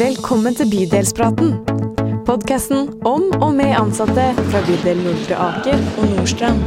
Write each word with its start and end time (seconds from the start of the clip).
Velkommen 0.00 0.54
til 0.56 0.64
Bydelspraten. 0.72 1.50
Podkasten 2.24 2.86
om 3.04 3.26
og 3.36 3.50
med 3.52 3.74
ansatte 3.76 4.30
fra 4.46 4.62
bydel 4.64 5.02
Nordre 5.04 5.36
Aker 5.36 5.82
og 6.00 6.06
Nordstrand. 6.14 6.62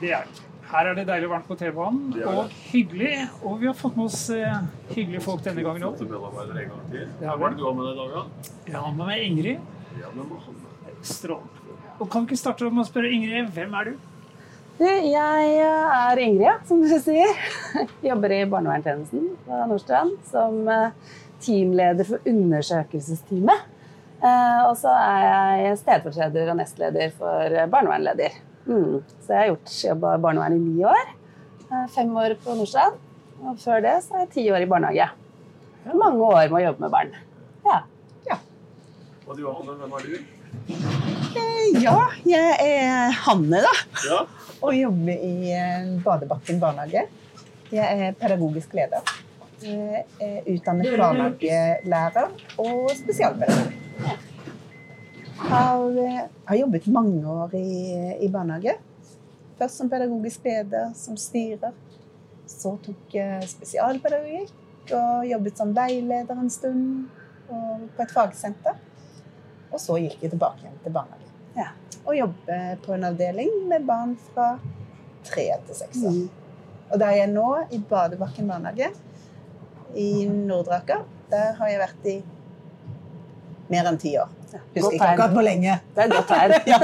Det 0.00 0.14
er 0.16 0.24
det. 0.24 0.40
Her 0.70 0.86
er 0.86 0.94
det 0.94 1.06
deilig 1.12 1.28
varmt 1.28 1.44
på 1.44 1.60
T-banen, 1.60 2.16
og 2.32 2.48
hyggelig. 2.72 3.14
Og 3.42 3.60
vi 3.60 3.68
har 3.68 3.76
fått 3.76 4.00
med 4.00 4.08
oss 4.08 4.30
eh, 4.32 4.60
hyggelige 4.94 5.20
folk 5.28 5.44
denne 5.44 5.68
gangen 5.68 5.84
òg. 5.90 6.00
Hva 6.00 6.46
er 6.46 6.54
det 6.56 6.66
du 7.60 7.64
har 7.68 7.76
med 7.76 7.84
deg 7.84 7.92
i 7.92 8.00
dag, 8.00 8.12
da? 8.16 8.52
Jeg 8.72 8.80
har 8.80 8.92
med 8.94 9.04
meg 9.12 9.28
Ingrid. 9.28 9.58
Strålende. 11.04 11.59
Og 12.00 12.08
kan 12.08 12.24
vi 12.24 12.30
ikke 12.32 12.40
starte 12.40 12.68
med 12.72 12.80
å 12.80 12.88
spørre 12.88 13.10
Ingrid, 13.12 13.50
hvem 13.52 13.74
er 13.76 13.90
du? 13.90 13.98
Jeg 14.80 15.56
er 15.60 16.20
Ingrid, 16.22 16.62
som 16.68 16.80
du 16.80 16.94
sier. 17.04 17.34
Jobber 18.08 18.32
i 18.32 18.38
barnevernstjenesten 18.48 19.26
på 19.44 19.58
Nordstrand 19.68 20.14
som 20.30 20.62
eh, 20.72 20.94
teamleder 21.44 22.08
for 22.08 22.24
undersøkelsesteamet. 22.30 23.66
Eh, 24.24 24.62
Og 24.70 24.72
så 24.80 24.94
er 24.96 25.66
jeg 25.66 25.80
stedfortreder 25.82 26.48
og 26.54 26.58
nestleder 26.62 27.12
for 27.18 27.52
eh, 27.52 27.68
barnevernleder. 27.72 28.40
Mm. 28.64 28.98
Så 29.20 29.34
jeg 29.34 29.42
har 29.42 29.50
gjort 29.52 29.76
jobba 29.90 30.16
i 30.16 30.24
barnevern 30.24 30.56
i 30.56 30.64
ni 30.64 30.88
år. 30.88 31.12
Eh, 31.68 31.86
Fem 31.92 32.16
år 32.16 32.38
på 32.40 32.56
Nordstrand. 32.56 32.96
Og 33.44 33.60
før 33.60 33.84
det 33.84 33.98
så 34.06 34.16
er 34.16 34.24
jeg 34.24 34.32
ti 34.38 34.48
år 34.52 34.64
i 34.64 34.68
barnehage. 34.72 35.10
Mange 35.92 36.24
år 36.24 36.48
med 36.48 36.62
å 36.62 36.66
jobbe 36.70 36.86
med 36.86 36.96
barn. 36.96 37.12
Ja. 37.68 37.82
Og 39.30 39.36
du, 39.38 39.44
Anne, 39.46 39.76
hvem 39.78 39.92
er 40.00 40.08
du? 40.08 40.39
Ja, 41.80 41.96
jeg 42.26 42.56
er 42.60 43.14
Hanne, 43.24 43.60
da. 43.64 43.72
Ja. 44.04 44.20
Og 44.60 44.74
jobber 44.76 45.16
i 45.16 45.52
eh, 45.54 45.90
Badebakken 46.04 46.58
barnehage. 46.60 47.06
Jeg 47.72 48.06
er 48.06 48.16
pedagogisk 48.18 48.74
leder. 48.76 49.12
Jeg 49.62 50.04
er 50.20 50.48
utdannet 50.50 50.96
barnehagelærer 50.98 52.34
og 52.58 52.90
spesialpedagog. 52.98 53.72
Har, 55.40 55.86
eh, 56.04 56.20
har 56.48 56.60
jobbet 56.60 56.90
mange 56.92 57.22
år 57.28 57.54
i, 57.56 58.26
i 58.26 58.28
barnehage. 58.28 58.76
Først 59.58 59.80
som 59.80 59.90
pedagogisk 59.92 60.44
leder, 60.44 60.92
som 60.96 61.16
styrer. 61.16 61.72
Så 62.50 62.74
tok 62.84 63.14
jeg 63.14 63.48
spesialpedagogikk 63.48 64.92
og 64.96 65.26
jobbet 65.30 65.58
som 65.60 65.74
veileder 65.76 66.36
en 66.40 66.50
stund 66.50 66.86
og 67.48 67.88
på 67.96 68.02
et 68.04 68.14
fagsenter. 68.14 68.78
Og 69.72 69.80
så 69.80 69.98
gikk 70.02 70.18
jeg 70.24 70.30
tilbake 70.34 70.64
igjen 70.64 70.78
til 70.84 70.92
barnehage. 70.94 71.28
Ja. 71.56 71.68
Og 72.06 72.16
jobbe 72.16 72.58
på 72.84 72.94
en 72.96 73.04
avdeling 73.10 73.50
med 73.70 73.86
barn 73.86 74.16
fra 74.32 74.52
tre 75.28 75.46
til 75.66 75.74
seks 75.78 76.02
år. 76.02 76.16
Mm. 76.16 76.28
Og 76.90 76.98
der 76.98 77.06
er 77.12 77.18
jeg 77.22 77.30
nå, 77.34 77.46
i 77.70 77.78
Badebakken 77.90 78.48
barnehage 78.50 78.90
i 79.98 80.26
Nordre 80.30 80.80
Aker, 80.80 81.04
der 81.30 81.52
har 81.58 81.68
jeg 81.70 81.80
vært 81.82 82.06
i 82.10 82.16
mer 83.70 83.86
enn 83.86 83.98
ti 84.02 84.16
år. 84.18 84.30
Husker 84.50 84.82
Godt 84.82 84.94
ikke 84.96 85.08
akkurat 85.12 85.34
hvor 85.36 85.44
lenge. 85.46 85.76
Det 85.94 86.02
er 86.02 86.08
godt 86.10 86.26
tegn. 86.26 86.52
ja. 86.72 86.78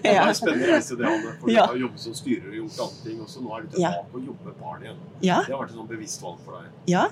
Det 0.00 0.12
var 0.16 0.28
en 0.30 0.36
spennende 0.38 0.70
reise, 0.72 0.96
det, 0.96 1.04
Anne. 1.04 1.34
For 1.40 1.50
Ja. 1.52 1.66
du 1.66 1.74
har 1.74 1.80
jobbet 1.82 2.00
som 2.00 2.14
styrer 2.16 2.46
og 2.48 2.54
gjort 2.62 2.78
andre 2.86 3.02
ting, 3.04 3.18
og 3.20 3.28
så 3.28 3.42
nå 3.44 3.52
er 3.58 3.60
du 3.66 3.76
Ja. 3.80 3.90
tilbake 3.92 4.14
og 4.14 4.26
jobber 4.30 4.44
med 4.48 4.56
barn 4.62 4.82
igjen. 4.86 5.02
Ja. 5.20 5.42
Det 5.44 5.52
har 5.54 5.60
vært 5.62 5.70
et 5.74 5.76
sånn 5.76 5.90
bevisst 5.90 6.22
valg 6.24 6.38
for 6.46 6.56
deg. 6.62 6.70
Ja. 6.88 7.04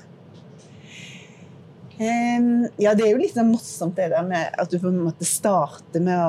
Ja, 1.98 2.92
det 2.92 3.06
er 3.06 3.14
jo 3.14 3.20
litt 3.20 3.32
sånn 3.36 3.52
morsomt 3.54 3.96
det 3.96 4.10
der 4.12 4.26
med 4.26 4.52
at 4.60 4.72
du 4.72 4.76
på 4.80 4.90
en 4.90 5.00
måte 5.06 5.24
starter 5.28 6.02
med 6.04 6.18
å 6.20 6.28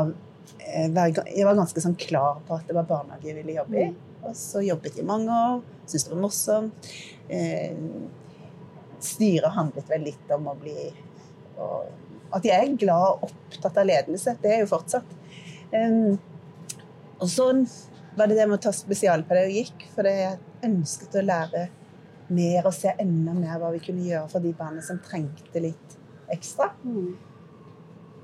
eh, 0.64 0.88
være 0.96 1.26
Jeg 1.34 1.48
var 1.48 1.58
ganske 1.59 1.84
sånn 1.84 1.98
klar 2.00 2.40
på 2.48 2.56
at 2.56 2.70
det 2.70 2.78
var 2.78 2.88
barnehage 2.88 3.28
jeg 3.28 3.40
ville 3.42 3.58
jobbe 3.58 3.82
i. 3.82 3.88
Og 4.24 4.38
så 4.38 4.64
jobbet 4.64 4.96
jeg 4.96 5.04
i 5.04 5.08
mange 5.08 5.34
år, 5.34 5.59
syntes 5.86 6.08
det 6.08 6.14
var 6.14 6.24
morsomt. 6.24 6.90
Styret 9.03 9.56
handlet 9.58 9.91
vel 9.91 10.08
litt 10.08 10.31
om 10.34 10.47
å 10.50 10.56
bli 10.58 10.88
At 12.34 12.47
jeg 12.47 12.56
er 12.56 12.80
glad 12.80 13.20
og 13.20 13.28
opptatt 13.30 13.78
av 13.80 13.88
ledelse. 13.88 14.34
Det 14.41 14.52
er 14.53 14.64
jo 14.64 14.72
fortsatt. 14.72 15.14
Og 17.18 17.30
så 17.31 17.46
var 18.18 18.30
det 18.30 18.38
det 18.40 18.47
med 18.50 18.58
å 18.58 18.64
ta 18.66 18.74
spesialpedagogikk, 18.74 19.88
for 19.94 20.09
jeg 20.09 20.40
ønsket 20.66 21.20
å 21.20 21.24
lære 21.25 21.68
mer 22.34 22.68
og 22.68 22.76
se 22.76 22.92
enda 23.00 23.36
mer 23.38 23.60
hva 23.62 23.72
vi 23.76 23.84
kunne 23.84 24.06
gjøre 24.08 24.28
for 24.32 24.44
de 24.44 24.54
barna 24.58 24.84
som 24.86 25.00
trengte 25.04 25.62
litt 25.64 25.96
ekstra. 26.34 26.72
Mm. 26.84 27.14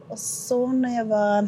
Og 0.09 0.19
så 0.19 0.59
når 0.74 0.97
jeg 0.97 1.08
var, 1.09 1.47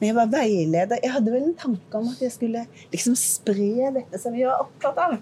når 0.00 0.06
jeg 0.08 0.16
var 0.16 0.32
veileder 0.32 0.98
Jeg 1.00 1.12
hadde 1.14 1.32
vel 1.32 1.44
en 1.46 1.54
tanke 1.58 2.00
om 2.00 2.10
at 2.10 2.20
jeg 2.20 2.34
skulle 2.34 2.64
liksom 2.92 3.14
spre 3.18 3.92
dette 3.94 4.20
som 4.20 4.34
vi 4.34 4.44
var 4.48 4.64
opptatt 4.64 4.98
av. 5.06 5.16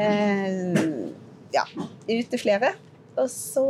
Eh, 0.00 0.78
ja, 1.52 1.66
ut 1.74 2.30
til 2.32 2.40
flere. 2.40 2.72
Og 3.18 3.28
så 3.30 3.66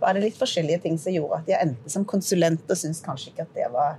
var 0.00 0.14
det 0.14 0.26
litt 0.26 0.38
forskjellige 0.38 0.84
ting 0.84 0.98
som 1.00 1.14
gjorde 1.14 1.40
at 1.40 1.50
jeg 1.50 1.64
endte 1.64 1.92
som 1.92 2.04
konsulent 2.08 2.68
og 2.68 2.78
syntes 2.78 3.02
kanskje 3.04 3.32
ikke 3.32 3.46
at 3.46 3.56
det 3.56 3.70
var 3.72 3.96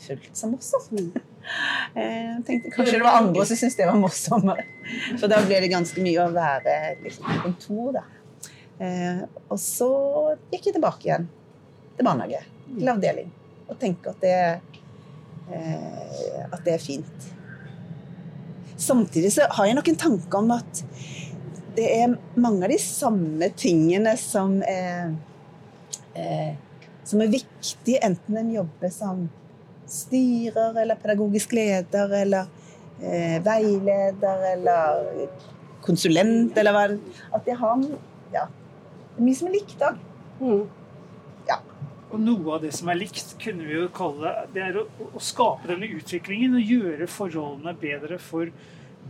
fullt 0.00 0.36
så 0.36 0.50
morsomt. 0.50 1.16
Eh, 1.94 2.36
Jeg 2.36 2.44
tenkte 2.46 2.72
kanskje 2.74 2.98
det 2.98 3.04
var 3.04 3.18
andre 3.22 3.44
som 3.48 3.58
syntes 3.58 3.76
det 3.78 3.88
var 3.88 3.98
morsommere. 3.98 4.64
For 5.18 5.30
da 5.30 5.40
ble 5.46 5.60
det 5.64 5.72
ganske 5.72 6.04
mye 6.04 6.24
å 6.26 6.32
være 6.34 6.76
liksom, 7.04 7.26
på 7.26 7.42
kontor, 7.48 7.92
da. 7.98 8.04
Eh, 8.80 9.22
og 9.48 9.58
så 9.60 9.90
gikk 10.52 10.70
jeg 10.70 10.76
tilbake 10.78 11.08
igjen 11.08 11.26
til 11.96 12.06
barnehage, 12.06 12.44
til 12.70 12.92
avdeling, 12.92 13.32
og 13.68 13.76
tenker 13.80 14.14
at 14.14 14.22
det, 14.24 14.38
eh, 15.52 16.46
at 16.46 16.62
det 16.64 16.76
er 16.76 16.84
fint. 16.84 17.26
Samtidig 18.80 19.34
så 19.34 19.48
har 19.52 19.68
jeg 19.68 19.76
nok 19.76 19.90
en 19.92 20.00
tanke 20.00 20.38
om 20.38 20.54
at 20.56 20.84
det 21.76 21.90
er 22.00 22.14
mange 22.40 22.64
av 22.64 22.72
de 22.72 22.78
samme 22.82 23.50
tingene 23.56 24.16
som 24.18 24.56
er, 24.66 25.12
eh, 26.16 26.54
som 27.04 27.20
er 27.20 27.30
viktige, 27.32 28.00
enten 28.02 28.40
en 28.40 28.54
jobber 28.54 28.90
som 28.94 29.28
styrer 29.90 30.76
eller 30.82 30.98
pedagogisk 31.02 31.52
leder 31.56 32.12
eller 32.22 32.46
eh, 33.02 33.38
veileder 33.44 34.44
eller 34.54 35.28
konsulent 35.82 36.56
eller 36.60 36.76
hva 36.76 36.84
At 37.34 37.46
jeg 37.48 37.56
har 37.58 37.84
ja, 38.32 38.44
det 38.46 39.18
er 39.18 39.26
mye 39.26 39.34
som 39.38 39.48
er 39.50 39.56
likt 39.58 39.78
da. 39.80 39.94
Mm. 40.40 40.68
Og 42.10 42.18
noe 42.18 42.56
av 42.56 42.62
det 42.64 42.72
som 42.74 42.88
er 42.90 42.96
likt, 42.98 43.36
kunne 43.38 43.62
vi 43.68 43.76
jo 43.76 43.84
kalle 43.94 44.32
det 44.50 44.62
er 44.66 44.78
å, 44.80 44.82
å 45.14 45.20
skape 45.22 45.68
denne 45.70 45.86
utviklingen 45.94 46.56
og 46.58 46.72
gjøre 46.72 47.06
forholdene 47.06 47.74
bedre 47.78 48.16
for 48.18 48.50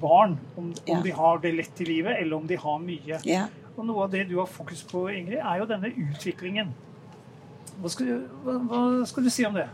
barn. 0.02 0.34
Om, 0.60 0.66
Ja. 0.84 0.98
om 0.98 1.02
de 1.06 1.14
har 1.16 1.38
det 1.40 1.54
lett 1.56 1.80
i 1.80 1.86
livet, 1.88 2.18
eller 2.20 2.36
om 2.36 2.44
de 2.46 2.58
har 2.60 2.76
mye. 2.84 3.20
Ja. 3.24 3.46
Og 3.72 3.86
noe 3.88 4.04
av 4.04 4.10
det 4.12 4.26
du 4.28 4.34
har 4.36 4.50
fokus 4.52 4.82
på, 4.84 5.06
Ingrid, 5.16 5.40
er 5.40 5.62
jo 5.62 5.68
denne 5.70 5.88
utviklingen. 5.96 6.74
Hva 7.80 7.88
skal, 7.94 8.06
du- 8.12 8.28
hva, 8.44 8.58
hva 8.68 9.06
skal 9.08 9.24
du 9.24 9.30
si 9.32 9.46
om 9.48 9.56
det? 9.56 9.64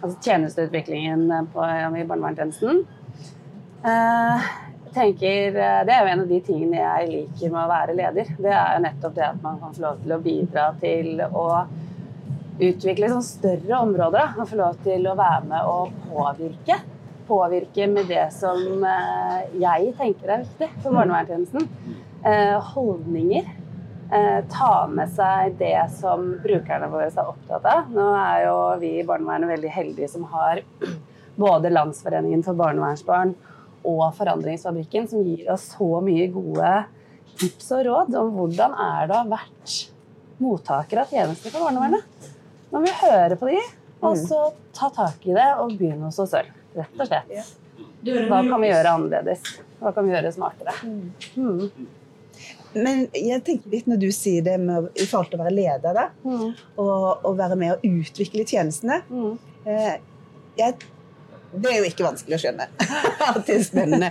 Altså 0.00 0.16
tjenesteutviklingen 0.20 1.28
på, 1.52 1.64
i 1.64 2.04
barnevernstjenesten. 2.06 2.84
Eh, 3.86 4.46
tenker, 4.96 5.46
eh, 5.56 5.84
Det 5.86 5.92
er 5.92 6.00
jo 6.00 6.12
en 6.12 6.20
av 6.20 6.28
de 6.28 6.40
tingene 6.40 6.76
jeg 6.76 7.08
liker 7.10 7.50
med 7.52 7.62
å 7.62 7.70
være 7.70 7.96
leder. 7.96 8.30
Det 8.38 8.52
er 8.52 8.76
jo 8.76 8.84
nettopp 8.86 9.14
det 9.14 9.26
at 9.26 9.42
man 9.42 9.60
kan 9.60 9.74
få 9.74 9.84
lov 9.84 10.00
til 10.02 10.16
å 10.16 10.22
bidra 10.22 10.66
til 10.80 11.20
å 11.26 11.46
utvikle 12.56 13.10
sånn 13.12 13.26
større 13.26 13.80
områder. 13.80 14.18
Da. 14.18 14.28
Og 14.40 14.48
få 14.48 14.60
lov 14.60 14.78
til 14.84 15.06
å 15.06 15.16
være 15.18 15.44
med 15.50 15.70
og 15.72 15.92
påvirke. 16.08 16.80
Påvirke 17.28 17.88
med 17.90 18.08
det 18.08 18.26
som 18.32 18.84
eh, 18.84 19.38
jeg 19.60 19.94
tenker 19.98 20.32
er 20.32 20.44
viktig 20.46 20.70
for 20.82 20.96
barnevernstjenesten. 20.96 21.68
Eh, 22.24 22.72
holdninger. 22.72 23.52
Eh, 24.12 24.44
ta 24.50 24.86
med 24.86 25.10
seg 25.10 25.56
det 25.58 25.88
som 25.98 26.28
brukerne 26.42 26.86
våre 26.92 27.08
er 27.10 27.26
opptatt 27.26 27.64
av. 27.66 27.88
Nå 27.90 28.06
er 28.14 28.44
jo 28.44 28.58
vi 28.78 28.92
i 29.00 29.06
barnevernet 29.06 29.50
veldig 29.50 29.72
heldige 29.74 30.10
som 30.12 30.28
har 30.30 30.62
både 31.42 31.72
Landsforeningen 31.72 32.44
for 32.46 32.58
barnevernsbarn 32.58 33.34
og 33.86 34.04
Forandringsfabrikken, 34.18 35.08
som 35.10 35.26
gir 35.26 35.50
oss 35.52 35.72
så 35.74 35.88
mye 36.04 36.28
gode 36.34 36.70
tips 37.36 37.72
og 37.76 37.84
råd 37.88 38.14
om 38.20 38.32
hvordan 38.38 38.78
er 38.86 39.10
det 39.10 39.16
å 39.16 39.24
ha 39.24 39.28
vært 39.34 39.76
mottaker 40.42 41.02
av 41.02 41.10
tjenester 41.10 41.50
for 41.50 41.66
barnevernet. 41.66 42.30
Nå 42.70 42.78
må 42.78 42.86
vi 42.86 42.94
høre 43.02 43.38
på 43.40 43.50
de, 43.50 43.60
og 44.06 44.16
så 44.20 44.40
ta 44.76 44.90
tak 44.94 45.22
i 45.26 45.34
det 45.34 45.50
og 45.58 45.74
begynne 45.74 46.10
hos 46.10 46.22
oss 46.22 46.34
selv. 46.36 46.54
Rett 46.76 46.98
og 47.00 47.10
slett. 47.10 47.54
Hva 48.06 48.42
kan 48.46 48.60
vi 48.62 48.70
gjøre 48.70 48.96
annerledes? 48.98 49.54
Hva 49.80 49.90
kan 49.96 50.06
vi 50.06 50.14
gjøre 50.14 50.34
smartere? 50.34 50.74
Mm. 51.34 51.86
Men 52.76 53.06
jeg 53.16 53.40
tenker 53.46 53.72
litt 53.72 53.86
når 53.88 54.00
du 54.02 54.10
sier 54.12 54.42
det 54.44 54.58
med, 54.60 54.90
i 55.00 55.06
forhold 55.08 55.30
til 55.32 55.40
å 55.40 55.44
være 55.46 55.54
leder, 55.56 55.94
da, 55.96 56.08
Mm. 56.26 56.50
og, 56.82 57.24
og 57.24 57.38
være 57.38 57.56
med 57.56 57.72
å 57.76 57.80
utvikle 57.88 58.44
tjenestene 58.48 59.00
Mm. 59.08 59.38
eh, 59.66 59.96
jeg, 60.58 60.74
Det 61.56 61.70
er 61.70 61.78
jo 61.78 61.86
ikke 61.88 62.04
vanskelig 62.04 62.36
å 62.36 62.40
skjønne 62.42 62.66
spennende. 63.64 64.08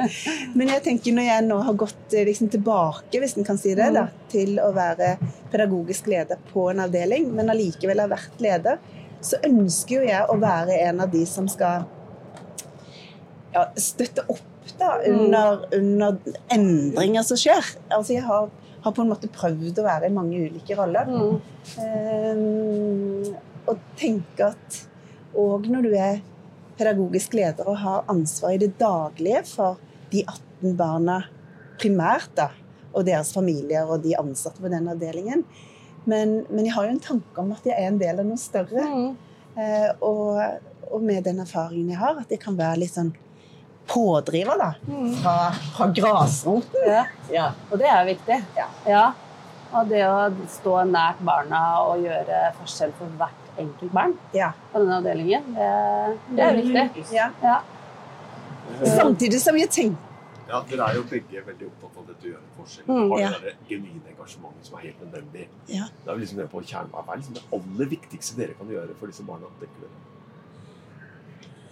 Men 0.56 0.71
jeg 0.71 0.81
tenker 0.88 1.13
når 1.13 1.27
jeg 1.27 1.44
nå 1.45 1.57
har 1.67 1.73
gått 1.77 2.13
eh, 2.15 2.23
liksom, 2.25 2.50
tilbake, 2.50 3.19
hvis 3.21 3.35
en 3.38 3.45
kan 3.45 3.57
si 3.62 3.75
det, 3.77 3.91
da, 3.94 4.07
til 4.31 4.56
å 4.63 4.71
være 4.73 5.12
pedagogisk 5.51 6.07
leder 6.09 6.39
på 6.53 6.69
en 6.71 6.79
avdeling, 6.88 7.27
men 7.35 7.51
allikevel 7.53 8.01
har 8.01 8.09
vært 8.15 8.39
leder, 8.41 8.79
så 9.21 9.38
ønsker 9.45 10.00
jo 10.00 10.07
jeg 10.09 10.25
å 10.31 10.39
være 10.41 10.79
en 10.88 11.00
av 11.06 11.12
de 11.13 11.21
som 11.29 11.47
skal 11.51 11.85
ja, 13.53 13.67
støtte 13.79 14.25
opp 14.31 14.41
da, 14.79 14.91
under, 15.07 15.65
under 15.75 16.38
endringer 16.53 17.25
som 17.27 17.39
skjer. 17.39 17.73
Altså, 17.89 18.15
jeg 18.15 18.25
har, 18.25 18.50
har 18.83 18.95
på 18.95 19.03
en 19.03 19.12
måte 19.12 19.31
prøvd 19.31 19.81
å 19.81 19.88
være 19.88 20.09
i 20.09 20.15
mange 20.15 20.41
ulike 20.47 20.77
roller. 20.77 21.09
Mm. 21.09 21.38
Eh, 21.85 23.33
og 23.65 23.85
tenke 23.97 24.51
at 24.51 24.81
òg 25.35 25.69
når 25.71 25.88
du 25.88 25.95
er 25.97 26.21
pedagogisk 26.75 27.35
leder 27.38 27.67
og 27.69 27.79
har 27.81 28.06
ansvar 28.12 28.56
i 28.56 28.62
det 28.62 28.73
daglige 28.79 29.41
for 29.47 29.79
de 30.12 30.23
18 30.25 30.75
barna 30.79 31.21
primært, 31.79 32.31
da, 32.38 32.50
og 32.95 33.07
deres 33.07 33.33
familier 33.35 33.88
og 33.89 34.03
de 34.06 34.15
ansatte 34.19 34.63
på 34.63 34.71
den 34.71 34.88
avdelingen. 34.91 35.44
Men, 36.06 36.44
men 36.51 36.67
jeg 36.67 36.75
har 36.75 36.88
jo 36.88 36.95
en 36.95 37.03
tanke 37.03 37.41
om 37.41 37.51
at 37.56 37.65
jeg 37.65 37.75
er 37.75 37.89
en 37.89 38.00
del 38.00 38.21
av 38.21 38.27
noe 38.27 38.39
større. 38.39 38.85
Mm. 38.85 39.12
Eh, 39.56 39.89
og, 40.06 40.39
og 40.91 41.03
med 41.03 41.25
den 41.25 41.41
erfaringen 41.44 41.94
jeg 41.95 42.01
har, 42.01 42.19
at 42.21 42.31
jeg 42.31 42.41
kan 42.44 42.57
være 42.59 42.83
litt 42.83 42.95
sånn 42.95 43.13
pådriver 43.87 44.57
da, 44.59 44.71
fra, 45.21 45.35
fra 45.75 45.87
grasroten. 45.93 46.87
Ja. 46.87 47.03
Ja. 47.31 47.51
Og 47.71 47.79
det 47.81 47.89
er 47.91 48.05
viktig. 48.07 48.39
Ja. 48.87 49.05
Og 49.75 49.89
det 49.89 50.03
å 50.07 50.29
stå 50.49 50.81
nært 50.87 51.21
barna 51.25 51.61
og 51.83 52.03
gjøre 52.05 52.49
forskjell 52.61 52.93
for 52.97 53.11
hvert 53.19 53.59
enkelt 53.59 53.91
barn 53.95 54.17
Ja. 54.35 54.51
på 54.71 54.81
denne 54.81 54.99
avdelingen, 54.99 55.53
det, 55.55 55.69
det 56.35 56.43
er 56.43 56.59
viktig. 56.59 57.05
Ja. 57.15 57.29
Ja. 57.43 57.61
Samtidig 58.83 59.39
som 59.41 59.57
jeg 59.59 59.69
tenker 59.69 60.01
Ja, 60.45 60.59
Dere 60.69 60.85
er 60.89 60.97
jo 60.99 61.03
begge 61.09 61.41
veldig 61.41 61.67
opptatt 61.71 61.95
av 61.97 62.03
dette 62.09 62.27
å 62.27 62.29
gjøre 62.29 62.49
forskjell. 62.53 62.85
Mm, 62.85 63.13
ja. 63.17 63.29
det 63.41 63.53
genuine 63.69 64.11
engasjementet 64.11 64.67
som 64.67 64.75
er 64.77 64.83
helt 64.83 64.99
nødvendig. 65.01 65.47
Ja. 65.73 65.88
Det 66.03 66.11
er 66.11 66.19
jo 66.19 66.21
liksom 66.21 66.41
det 66.41 66.45
på 66.51 66.61
kjernen. 66.61 66.91
Hva 66.93 67.01
er 67.15 67.21
liksom 67.21 67.38
det 67.39 67.45
aller 67.57 67.89
viktigste 67.95 68.38
dere 68.38 68.57
kan 68.59 68.69
gjøre 68.69 68.97
for 68.99 69.09
disse 69.09 69.25
barna? 69.25 69.49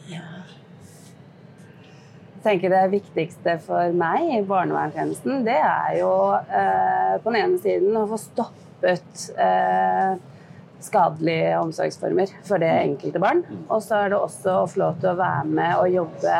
Jeg 0.09 0.23
tenker 2.43 2.73
Det 2.73 2.83
viktigste 2.91 3.57
for 3.63 3.95
meg 3.97 4.35
i 4.37 4.43
barnevernstjenesten, 4.47 5.41
det 5.47 5.57
er 5.59 5.97
jo 6.01 6.11
eh, 6.35 7.15
på 7.23 7.31
den 7.31 7.39
ene 7.39 7.59
siden 7.63 7.97
å 7.97 8.05
få 8.09 8.19
stoppet 8.21 9.27
eh, 9.39 10.15
skadelige 10.83 11.57
omsorgsformer 11.61 12.31
for 12.43 12.61
det 12.63 12.71
enkelte 12.83 13.21
barn. 13.23 13.43
Og 13.69 13.83
så 13.83 14.03
er 14.03 14.13
det 14.13 14.19
også 14.19 14.57
å 14.61 14.69
få 14.69 14.83
lov 14.83 14.97
til 15.01 15.13
å 15.13 15.19
være 15.19 15.45
med 15.47 15.75
og 15.79 15.93
jobbe 15.93 16.39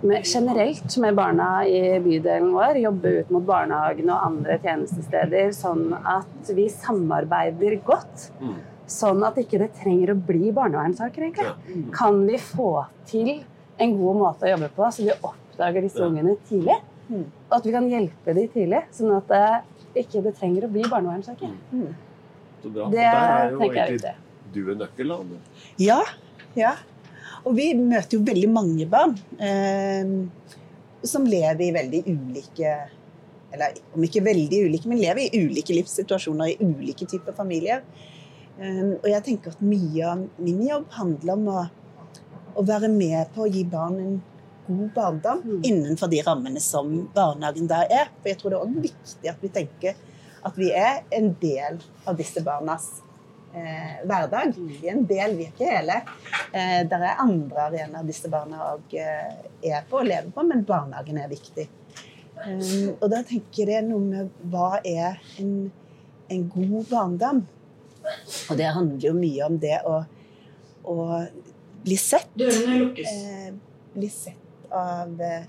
med, 0.00 0.24
generelt 0.24 0.96
med 1.02 1.16
barna 1.16 1.50
i 1.68 1.82
bydelen 2.04 2.50
vår. 2.54 2.80
Jobbe 2.84 3.14
ut 3.20 3.30
mot 3.34 3.46
barnehagene 3.48 4.16
og 4.16 4.26
andre 4.30 4.58
tjenestesteder, 4.62 5.54
sånn 5.56 5.94
at 5.98 6.52
vi 6.56 6.68
samarbeider 6.72 7.78
godt. 7.86 8.30
Mm. 8.40 8.58
Sånn 8.90 9.22
at 9.22 9.38
ikke 9.38 9.60
det 9.62 9.70
trenger 9.78 10.14
å 10.14 10.20
bli 10.28 10.50
barnevernssaker, 10.54 11.28
egentlig. 11.28 11.82
Kan 11.94 12.24
vi 12.26 12.40
få 12.42 12.72
til 13.08 13.44
en 13.80 13.96
god 13.98 14.16
måte 14.20 14.46
å 14.46 14.52
jobbe 14.54 14.70
på, 14.76 14.86
så 14.92 15.04
vi 15.06 15.12
oppdager 15.16 15.84
disse 15.86 16.00
Ja. 16.00 16.08
ungene 16.08 16.36
tidlig? 16.48 16.78
Mm. 17.10 17.24
Og 17.50 17.56
at 17.58 17.66
vi 17.66 17.72
kan 17.74 17.88
hjelpe 17.90 18.34
dem 18.36 18.48
tidlig, 18.54 18.82
sånn 18.94 19.16
at 19.16 19.28
det 19.28 20.04
ikke 20.04 20.22
det 20.22 20.36
trenger 20.38 20.66
å 20.68 20.70
bli 20.72 20.84
barnevernssaker. 20.86 21.50
Så 22.62 22.70
bra. 22.70 22.88
Det 22.92 23.00
der 23.02 23.16
er 23.16 23.50
jo 23.50 23.58
tenker 23.58 23.74
jeg 23.74 23.82
er 23.82 23.94
egentlig 23.96 24.14
du 24.52 24.70
en 24.72 24.78
nøkkel. 24.82 25.08
da. 25.08 25.40
Ja, 25.78 26.00
ja. 26.58 26.74
Og 27.44 27.54
vi 27.56 27.72
møter 27.74 28.18
jo 28.18 28.24
veldig 28.26 28.48
mange 28.52 28.86
barn 28.90 29.14
eh, 29.40 30.04
som 31.06 31.24
lever 31.24 31.62
i 31.68 31.72
veldig 31.72 32.02
ulike 32.06 32.72
Eller 33.52 33.72
om 33.96 34.02
ikke 34.06 34.22
veldig 34.22 34.58
ulike, 34.68 34.86
men 34.86 35.00
lever 35.00 35.24
i 35.24 35.40
ulike 35.42 35.74
livssituasjoner 35.74 36.52
i 36.52 36.56
ulike 36.62 37.06
typer 37.10 37.34
familier. 37.34 37.80
Eh, 38.60 38.92
og 39.00 39.08
jeg 39.10 39.24
tenker 39.26 39.50
at 39.50 39.62
mye 39.64 40.04
av 40.06 40.20
min 40.38 40.60
jobb 40.68 40.84
handler 40.94 41.32
om 41.34 41.48
å, 41.50 41.64
å 42.54 42.64
være 42.66 42.88
med 42.92 43.32
på 43.34 43.44
å 43.46 43.50
gi 43.50 43.64
barn 43.64 43.98
en 44.00 44.16
god 44.70 44.90
barndom 44.94 45.42
Mm. 45.44 45.60
innenfor 45.64 46.08
de 46.10 46.22
rammene 46.22 46.60
som 46.60 47.08
barnehagen 47.14 47.66
da 47.66 47.82
er. 47.84 48.10
For 48.20 48.28
jeg 48.30 48.38
tror 48.38 48.50
det 48.50 48.58
er 48.58 48.66
også 48.66 48.82
viktig 48.88 49.30
at 49.30 49.40
vi 49.42 49.48
tenker 49.48 49.94
at 50.44 50.56
vi 50.56 50.70
er 50.72 51.02
en 51.10 51.32
del 51.40 51.80
av 52.06 52.16
disse 52.16 52.40
barnas 52.44 52.86
eh, 53.54 53.98
hverdag. 54.06 54.54
Vi 54.56 54.86
er 54.86 54.92
en 54.94 55.04
del, 55.06 55.34
vi 55.36 55.44
er 55.44 55.50
ikke 55.52 55.68
hele. 55.68 55.98
Eh, 56.52 56.86
der 56.88 57.02
er 57.02 57.20
andre 57.20 57.66
arenaer 57.66 58.06
disse 58.06 58.30
barna 58.32 58.62
òg 58.74 58.94
eh, 58.94 59.34
er 59.62 59.84
på 59.90 59.98
og 60.00 60.06
lever 60.06 60.30
på, 60.32 60.46
men 60.46 60.64
barnehagen 60.64 61.18
er 61.18 61.28
viktig. 61.28 61.68
Um, 62.40 62.94
og 63.02 63.10
da 63.12 63.18
tenker 63.26 63.68
jeg 63.68 63.84
noe 63.84 64.00
med 64.00 64.30
hva 64.48 64.78
er 64.86 65.18
en, 65.42 65.70
en 66.30 66.46
god 66.48 66.86
barndom? 66.88 67.42
Og 68.48 68.56
det 68.56 68.70
handler 68.72 69.02
jo 69.10 69.12
mye 69.18 69.44
om 69.44 69.58
det 69.60 69.76
å, 69.84 69.98
å 70.88 70.96
bli 71.84 71.96
sett. 72.00 72.30
Dørene 72.38 72.78
lukkes. 72.84 73.10
Eh, 73.10 73.50
bli 73.94 74.10
sett 74.12 74.70
av 74.74 75.20
eh, 75.24 75.48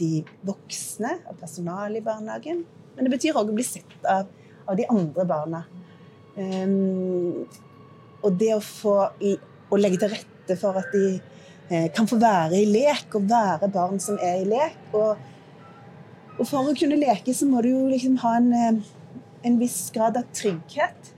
de 0.00 0.10
voksne, 0.46 1.12
av 1.28 1.38
personalet 1.40 2.00
i 2.00 2.06
barnehagen. 2.06 2.64
Men 2.96 3.06
det 3.06 3.12
betyr 3.12 3.36
òg 3.36 3.52
å 3.52 3.56
bli 3.56 3.66
sett 3.66 3.96
av, 4.08 4.28
av 4.66 4.78
de 4.78 4.86
andre 4.92 5.26
barna. 5.28 5.64
Um, 6.36 7.46
og 8.24 8.34
det 8.36 8.50
å 8.56 8.60
få 8.60 8.96
å 9.72 9.78
legge 9.80 10.00
til 10.02 10.12
rette 10.12 10.56
for 10.60 10.76
at 10.78 10.92
de 10.92 11.16
eh, 11.70 11.88
kan 11.94 12.08
få 12.08 12.18
være 12.20 12.60
i 12.60 12.68
lek, 12.70 13.08
og 13.18 13.28
være 13.30 13.70
barn 13.72 14.00
som 14.02 14.20
er 14.22 14.42
i 14.42 14.48
lek. 14.48 14.76
Og, 14.96 15.16
og 16.36 16.44
for 16.44 16.68
å 16.68 16.76
kunne 16.76 16.98
leke, 17.00 17.34
så 17.34 17.48
må 17.48 17.64
du 17.64 17.72
jo 17.72 17.86
liksom 17.90 18.18
ha 18.24 18.36
en, 18.40 18.52
eh, 18.52 19.16
en 19.48 19.58
viss 19.60 19.86
grad 19.94 20.18
av 20.20 20.28
trygghet. 20.36 21.12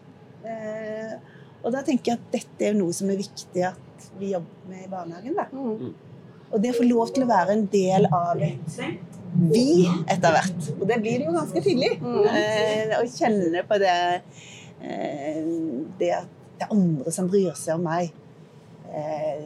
Eh, 0.46 1.18
og 1.64 1.74
da 1.74 1.82
tenker 1.84 2.12
jeg 2.12 2.20
at 2.20 2.32
dette 2.32 2.70
er 2.70 2.78
noe 2.78 2.94
som 2.94 3.10
er 3.10 3.20
viktig 3.20 3.66
at 3.68 3.87
vi 4.18 4.32
jobber 4.32 4.70
med 4.70 4.84
i 4.84 4.90
barnehagen. 4.92 5.36
da. 5.38 5.46
Mm. 5.52 5.94
Og 6.48 6.62
det 6.62 6.72
å 6.72 6.78
få 6.78 6.86
lov 6.88 7.12
til 7.12 7.26
å 7.26 7.28
være 7.28 7.54
en 7.56 7.66
del 7.72 8.08
av 8.14 8.40
vi 9.52 9.68
etter 10.08 10.32
hvert. 10.34 10.70
Og 10.78 10.86
det 10.88 11.00
blir 11.02 11.20
det 11.20 11.28
jo 11.28 11.34
ganske 11.36 11.62
tydelig. 11.64 11.98
Eh, 12.00 12.94
å 12.96 13.02
kjenne 13.12 13.64
på 13.68 13.78
det, 13.82 13.96
eh, 14.80 15.42
det 16.00 16.12
at 16.22 16.36
det 16.58 16.66
er 16.66 16.74
andre 16.74 17.12
som 17.14 17.28
bryr 17.30 17.54
seg 17.58 17.76
om 17.76 17.84
meg. 17.86 18.14
Eh, 18.88 19.44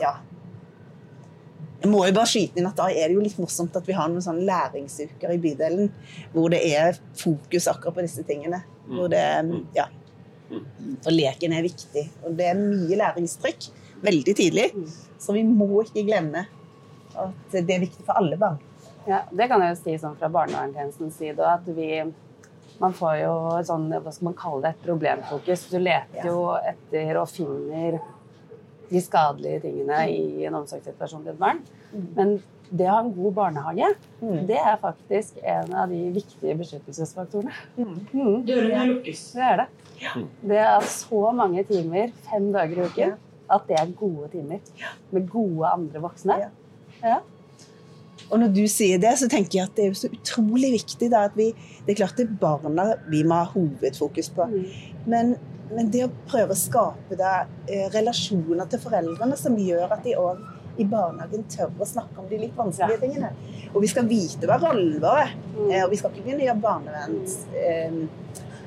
ja. 0.00 0.14
Jeg 1.84 1.90
må 1.92 2.00
jo 2.06 2.14
bare 2.16 2.30
skyte 2.30 2.56
inn 2.58 2.66
at 2.66 2.78
Da 2.78 2.86
er 2.88 3.10
det 3.10 3.14
jo 3.18 3.20
litt 3.20 3.36
morsomt 3.36 3.74
at 3.76 3.86
vi 3.86 3.92
har 3.92 4.08
noen 4.08 4.24
sånne 4.24 4.46
læringsuker 4.48 5.34
i 5.34 5.40
bydelen 5.42 5.90
hvor 6.32 6.48
det 6.48 6.62
er 6.72 6.96
fokus 7.20 7.68
akkurat 7.68 7.98
på 7.98 8.06
disse 8.06 8.24
tingene. 8.24 8.62
Hvor 8.88 9.12
det, 9.12 9.20
ja. 9.76 9.86
Og 10.52 11.10
leken 11.12 11.54
er 11.56 11.64
viktig. 11.64 12.04
Og 12.24 12.36
det 12.38 12.50
er 12.50 12.60
mye 12.60 12.98
læringstrykk 13.00 13.70
veldig 14.04 14.36
tidlig. 14.36 14.68
Så 15.18 15.32
vi 15.36 15.44
må 15.46 15.70
ikke 15.82 16.04
glemme 16.06 16.44
at 17.14 17.52
det 17.54 17.70
er 17.70 17.84
viktig 17.86 18.04
for 18.04 18.18
alle 18.20 18.36
barn. 18.40 18.60
Ja, 19.06 19.22
det 19.30 19.48
kan 19.50 19.62
jeg 19.62 19.74
jo 19.74 19.80
si 19.82 19.96
sånn 20.00 20.16
fra 20.18 20.30
barnevernstjenestens 20.32 21.18
side, 21.20 21.44
at 21.44 21.66
vi 21.76 22.04
man 22.80 22.94
får 22.96 23.18
jo 23.20 23.34
sånn, 23.68 23.86
hva 23.92 24.12
skal 24.12 24.28
man 24.30 24.36
kalle 24.38 24.64
det, 24.64 24.72
et 24.74 24.86
problemfokus. 24.88 25.68
Du 25.70 25.76
leter 25.78 26.26
jo 26.26 26.38
etter 26.58 27.20
og 27.20 27.30
finner 27.30 28.00
de 28.88 29.02
skadelige 29.02 29.62
tingene 29.68 30.00
i 30.10 30.46
en 30.48 30.58
omsorgssituasjon 30.58 31.22
til 31.22 31.34
et 31.34 31.40
barn. 31.40 31.62
Men 32.16 32.34
det 32.70 32.86
å 32.88 32.94
ha 32.94 33.02
en 33.04 33.12
god 33.14 33.34
barnehage, 33.36 33.90
det 34.48 34.56
er 34.58 34.78
faktisk 34.80 35.38
en 35.42 35.74
av 35.76 35.92
de 35.92 36.00
viktige 36.14 36.56
beskyttelsesfaktorene. 36.58 37.52
Mm. 37.76 38.40
Dørene 38.48 38.86
lukkes. 38.92 39.26
Det 39.36 39.44
er 39.50 39.62
det. 39.62 39.68
Det 40.42 40.58
er 40.64 40.88
så 40.88 41.20
mange 41.36 41.64
timer, 41.68 42.10
fem 42.30 42.50
dager 42.54 42.80
i 42.80 42.88
uken, 42.88 43.14
at 43.54 43.68
det 43.68 43.78
er 43.80 43.94
gode 43.98 44.32
timer. 44.32 44.64
Med 45.12 45.28
gode 45.30 45.70
andre 45.70 46.02
voksne. 46.04 46.40
Ja. 46.46 46.50
Ja. 47.04 47.20
Og 48.30 48.40
når 48.40 48.52
du 48.56 48.62
sier 48.70 49.00
det, 49.02 49.12
så 49.20 49.28
tenker 49.30 49.58
jeg 49.58 49.68
at 49.68 49.74
det 49.76 49.84
er 49.84 49.90
jo 49.92 49.98
så 50.00 50.10
utrolig 50.12 50.72
viktig 50.78 51.10
da, 51.12 51.26
at 51.28 51.36
vi 51.36 51.52
Det 51.84 51.92
er 51.92 51.98
klart 51.98 52.16
det 52.16 52.24
er 52.24 52.36
barna 52.40 52.94
vi 53.12 53.20
må 53.28 53.42
ha 53.42 53.48
hovedfokus 53.52 54.30
på. 54.32 54.46
Men, 55.04 55.34
men 55.68 55.90
det 55.92 56.06
å 56.06 56.12
prøve 56.30 56.54
å 56.54 56.58
skape 56.58 57.18
da, 57.20 57.44
eh, 57.68 57.90
relasjoner 57.92 58.70
til 58.72 58.80
foreldrene 58.80 59.36
som 59.36 59.58
gjør 59.60 59.92
at 59.92 60.06
de 60.06 60.16
òg 60.16 60.40
i 60.80 60.84
barnehagen 60.88 61.44
tør 61.50 61.70
å 61.80 61.86
snakke 61.88 62.18
om 62.20 62.28
de 62.30 62.38
litt 62.40 62.56
vanskelige 62.58 63.00
tingene. 63.02 63.30
Og 63.72 63.82
vi 63.82 63.90
skal 63.90 64.06
vite 64.10 64.48
hva 64.48 64.58
vår 64.62 64.78
er. 65.10 65.32
Eh, 65.70 65.82
Og 65.84 65.90
vi 65.92 65.98
skal 66.00 66.10
ikke 66.10 66.24
begynne 66.26 66.44
å 66.44 66.48
gjøre 66.48 66.64
barneverns, 66.64 67.36
eh, 67.54 67.98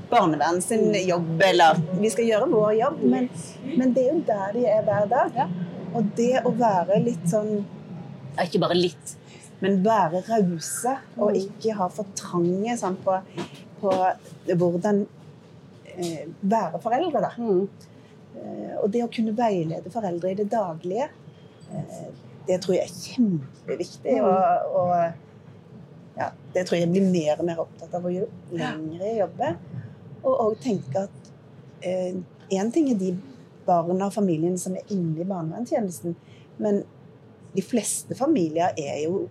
barnevern 0.10 0.62
sin 0.64 0.94
jobb, 0.94 1.42
eller 1.42 1.82
Vi 2.00 2.10
skal 2.10 2.26
gjøre 2.26 2.50
vår 2.52 2.74
jobb, 2.80 3.04
men, 3.04 3.30
men 3.76 3.94
det 3.94 4.06
er 4.06 4.14
jo 4.14 4.24
der 4.28 4.54
de 4.54 4.66
er 4.66 4.84
hver 4.88 5.10
dag. 5.12 5.36
Ja. 5.36 5.48
Og 5.96 6.12
det 6.16 6.34
å 6.46 6.52
være 6.56 7.00
litt 7.04 7.28
sånn 7.32 7.66
Ikke 8.38 8.60
bare 8.62 8.76
litt, 8.78 9.16
men 9.64 9.80
være 9.84 10.22
rause 10.28 10.98
og 11.18 11.34
ikke 11.34 11.74
ha 11.74 11.88
for 11.90 12.06
trange 12.14 12.76
sånn, 12.78 13.00
på, 13.02 13.16
på 13.82 13.94
hvordan 14.54 15.00
eh, 15.98 16.28
være 16.46 16.82
foreldre, 16.84 17.24
da. 17.24 17.32
Mm. 17.42 17.64
Eh, 18.38 18.76
og 18.84 18.92
det 18.94 19.02
å 19.02 19.10
kunne 19.10 19.34
veilede 19.34 19.90
foreldre 19.90 20.32
i 20.32 20.38
det 20.38 20.46
daglige, 20.54 21.08
eh, 21.10 21.27
det 22.48 22.60
tror 22.64 22.78
jeg 22.78 22.88
er 22.88 22.94
kjempeviktig. 22.96 24.18
Og, 24.24 24.76
og 24.82 26.18
ja, 26.18 26.30
det 26.54 26.66
tror 26.68 26.80
jeg 26.80 26.92
blir 26.92 27.10
mer 27.12 27.40
og 27.40 27.48
mer 27.50 27.64
opptatt 27.64 27.96
av 27.98 28.06
å 28.08 28.14
jo 28.14 28.28
lenger 28.52 29.04
jeg 29.04 29.20
jobber. 29.22 29.58
Og 30.24 30.46
òg 30.48 30.60
tenke 30.64 31.08
at 31.08 31.34
én 31.88 32.72
ting 32.74 32.92
er 32.92 33.00
de 33.00 33.12
barna 33.68 34.08
og 34.08 34.16
familiene 34.16 34.60
som 34.60 34.78
er 34.80 34.94
inne 34.94 35.22
i 35.22 35.28
barnevernstjenesten, 35.28 36.16
men 36.64 36.82
de 37.56 37.64
fleste 37.66 38.16
familier 38.18 38.74
er 38.80 39.04
jo 39.04 39.28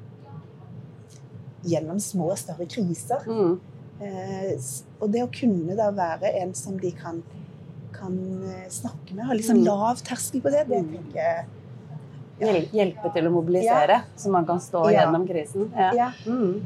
gjennom 1.67 1.99
små 2.03 2.31
og 2.35 2.39
større 2.41 2.69
kriser. 2.71 3.25
Mm. 3.27 3.57
Eh, 3.97 4.53
og 5.01 5.11
det 5.15 5.25
å 5.25 5.33
kunne 5.33 5.77
da 5.79 5.89
være 5.95 6.35
en 6.43 6.53
som 6.57 6.77
de 6.81 6.93
kan, 6.95 7.23
kan 7.97 8.17
eh, 8.45 8.67
snakke 8.73 9.17
med, 9.17 9.25
ha 9.27 9.37
litt 9.37 9.49
sånn 9.49 9.63
Mm. 9.65 9.69
lav 9.71 10.03
terskel 10.05 10.45
på 10.45 10.53
det, 10.53 10.67
det 10.69 10.83
tenker 10.85 11.17
jeg 11.17 11.47
Hjelpe 12.41 13.13
til 13.15 13.27
å 13.27 13.31
mobilisere, 13.33 14.03
så 14.17 14.29
man 14.31 14.47
kan 14.47 14.59
stå 14.61 14.91
Ja. 14.93 15.01
gjennom 15.07 15.27
krisen. 15.29 15.71
Ja. 15.77 15.93
Ja. 15.95 16.11
Mm. 16.27 16.63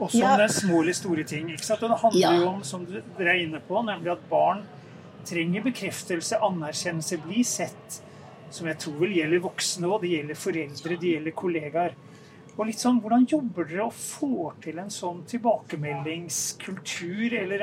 Også 0.00 0.18
Ja. 0.18 0.32
om 0.32 0.38
det 0.38 0.44
er 0.44 0.48
små 0.60 0.80
eller 0.82 0.92
store 0.92 1.24
ting. 1.24 1.48
ikke 1.50 1.64
sant? 1.64 1.82
Og 1.82 1.90
det 1.90 1.98
handler 2.00 2.20
Ja. 2.20 2.32
jo 2.40 2.48
om, 2.48 2.62
som 2.62 2.86
dere 2.86 3.28
er 3.30 3.34
inne 3.46 3.60
på, 3.60 3.82
nemlig 3.84 4.10
at 4.12 4.28
barn 4.30 4.62
trenger 5.24 5.62
bekreftelse, 5.62 6.36
anerkjennelse, 6.40 7.16
bli 7.22 7.42
sett. 7.42 8.00
Som 8.50 8.66
jeg 8.66 8.78
tror 8.78 8.98
vel 9.00 9.12
gjelder 9.14 9.40
voksne 9.40 9.86
òg. 9.88 10.00
Det 10.02 10.10
gjelder 10.10 10.34
foreldre, 10.34 10.96
det 11.00 11.08
gjelder 11.14 11.32
kollegaer. 11.32 11.92
Og 12.58 12.66
litt 12.66 12.76
sånn, 12.78 13.00
Hvordan 13.00 13.26
jobber 13.26 13.64
dere 13.64 13.84
og 13.86 13.92
får 13.94 14.52
til 14.60 14.78
en 14.78 14.90
sånn 14.90 15.22
tilbakemeldingskultur? 15.26 17.32
Eller 17.32 17.58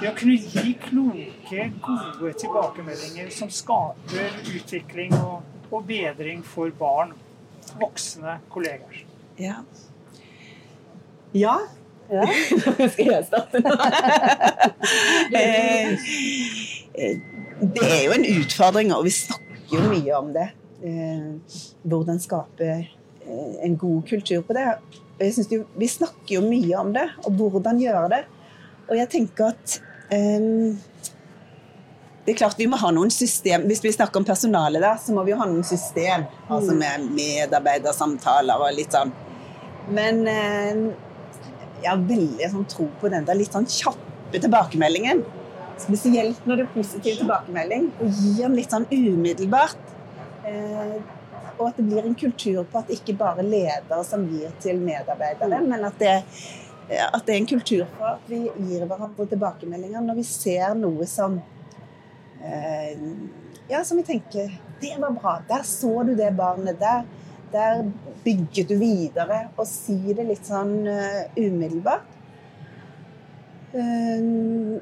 det 0.00 0.08
å 0.10 0.14
kunne 0.14 0.36
gi 0.36 0.74
kloke, 0.74 1.70
gode 1.80 2.34
tilbakemeldinger 2.34 3.30
som 3.32 3.48
skaper 3.48 4.30
utvikling 4.54 5.12
og, 5.14 5.42
og 5.70 5.86
bedring 5.88 6.44
for 6.46 6.70
barn, 6.78 7.14
voksne 7.80 8.38
kollegaer? 8.52 9.02
Ja. 9.40 9.60
Ja. 11.34 11.56
Ja. 12.10 12.26
Skal 12.92 13.08
jeg 13.10 13.24
starte 13.26 13.62
nå? 13.64 13.72
Eh, 15.36 15.96
eh, 16.94 17.16
det 17.60 17.82
er 17.82 18.02
jo 18.06 18.12
en 18.14 18.26
utfordring, 18.36 18.92
og 18.94 19.06
vi 19.08 19.12
snakker 19.14 19.74
jo 19.74 19.88
mye 19.90 20.14
om 20.14 20.28
det. 20.34 20.46
Eh, 20.86 21.56
Hvordan 21.88 22.20
skape 22.22 22.76
en 23.26 23.76
god 23.76 24.02
kultur 24.08 24.44
på 24.46 24.54
det. 24.56 24.66
Jeg 25.20 25.32
synes 25.34 25.52
jo, 25.52 25.64
Vi 25.74 25.88
snakker 25.88 26.34
jo 26.36 26.42
mye 26.44 26.76
om 26.78 26.92
det, 26.94 27.08
og 27.24 27.32
hvordan 27.32 27.80
gjøre 27.80 28.08
det. 28.12 28.22
Og 28.88 28.96
jeg 28.96 29.08
tenker 29.10 29.50
at 29.50 29.80
eh, 30.14 30.76
det 32.26 32.32
er 32.34 32.38
klart 32.40 32.58
Vi 32.58 32.66
må 32.66 32.78
ha 32.80 32.90
noen 32.90 33.10
system. 33.14 33.68
Hvis 33.70 33.84
vi 33.84 33.92
snakker 33.94 34.18
om 34.18 34.26
personalet, 34.26 34.82
der, 34.82 34.98
så 34.98 35.14
må 35.14 35.22
vi 35.22 35.30
jo 35.30 35.38
ha 35.38 35.46
noen 35.46 35.62
system. 35.66 36.26
Altså 36.50 36.74
med 36.74 37.06
medarbeidersamtaler 37.14 38.66
og 38.66 38.74
litt 38.74 38.96
sånn. 38.96 39.12
Men 39.94 40.24
eh, 40.26 40.80
jeg 41.84 41.90
har 41.92 42.02
veldig 42.08 42.50
sånn 42.50 42.66
tro 42.72 42.88
på 42.98 43.12
den 43.12 43.28
der 43.28 43.38
litt 43.38 43.54
sånn 43.54 43.68
kjappe 43.70 44.42
tilbakemeldingen. 44.42 45.22
Spesielt 45.78 46.42
når 46.48 46.58
det 46.58 46.66
er 46.66 46.74
positiv 46.74 47.20
tilbakemelding. 47.22 47.92
Og 48.00 48.18
gi 48.18 48.34
den 48.40 48.58
litt 48.58 48.74
sånn 48.74 48.88
umiddelbart. 48.90 49.94
Eh, 50.50 50.98
og 51.56 51.68
at 51.70 51.78
det 51.78 51.86
blir 51.86 52.10
en 52.10 52.18
kultur 52.18 52.64
på 52.68 52.80
at 52.82 52.90
ikke 52.92 53.14
bare 53.16 53.46
ledere 53.46 54.02
som 54.04 54.26
gir 54.28 54.50
til 54.60 54.82
medarbeidere, 54.82 55.62
men 55.64 55.86
at 55.88 56.00
det, 56.02 56.16
at 56.90 57.22
det 57.22 57.32
er 57.32 57.38
en 57.38 57.48
kultur 57.48 57.86
for 57.94 58.16
at 58.16 58.26
vi 58.28 58.42
gir 58.44 58.84
hverandre 58.84 59.28
tilbakemeldinger 59.30 60.04
når 60.04 60.18
vi 60.18 60.26
ser 60.28 60.74
noe 60.76 61.06
som 61.08 61.38
eh, 61.40 61.55
Ja, 63.68 63.80
som 63.84 63.98
vi 63.98 64.04
tenker 64.06 64.52
Det 64.80 64.92
var 65.00 65.14
bra. 65.16 65.38
Der 65.48 65.62
så 65.66 66.02
du 66.06 66.14
det 66.14 66.30
barnet. 66.36 66.80
Der, 66.80 67.04
der 67.52 67.86
bygget 68.24 68.68
du 68.68 68.76
videre. 68.78 69.48
Og 69.56 69.66
si 69.70 69.96
det 70.12 70.26
litt 70.28 70.46
sånn 70.46 70.86
eh, 70.90 71.24
umiddelbart. 71.38 72.12
Eh, 73.76 74.76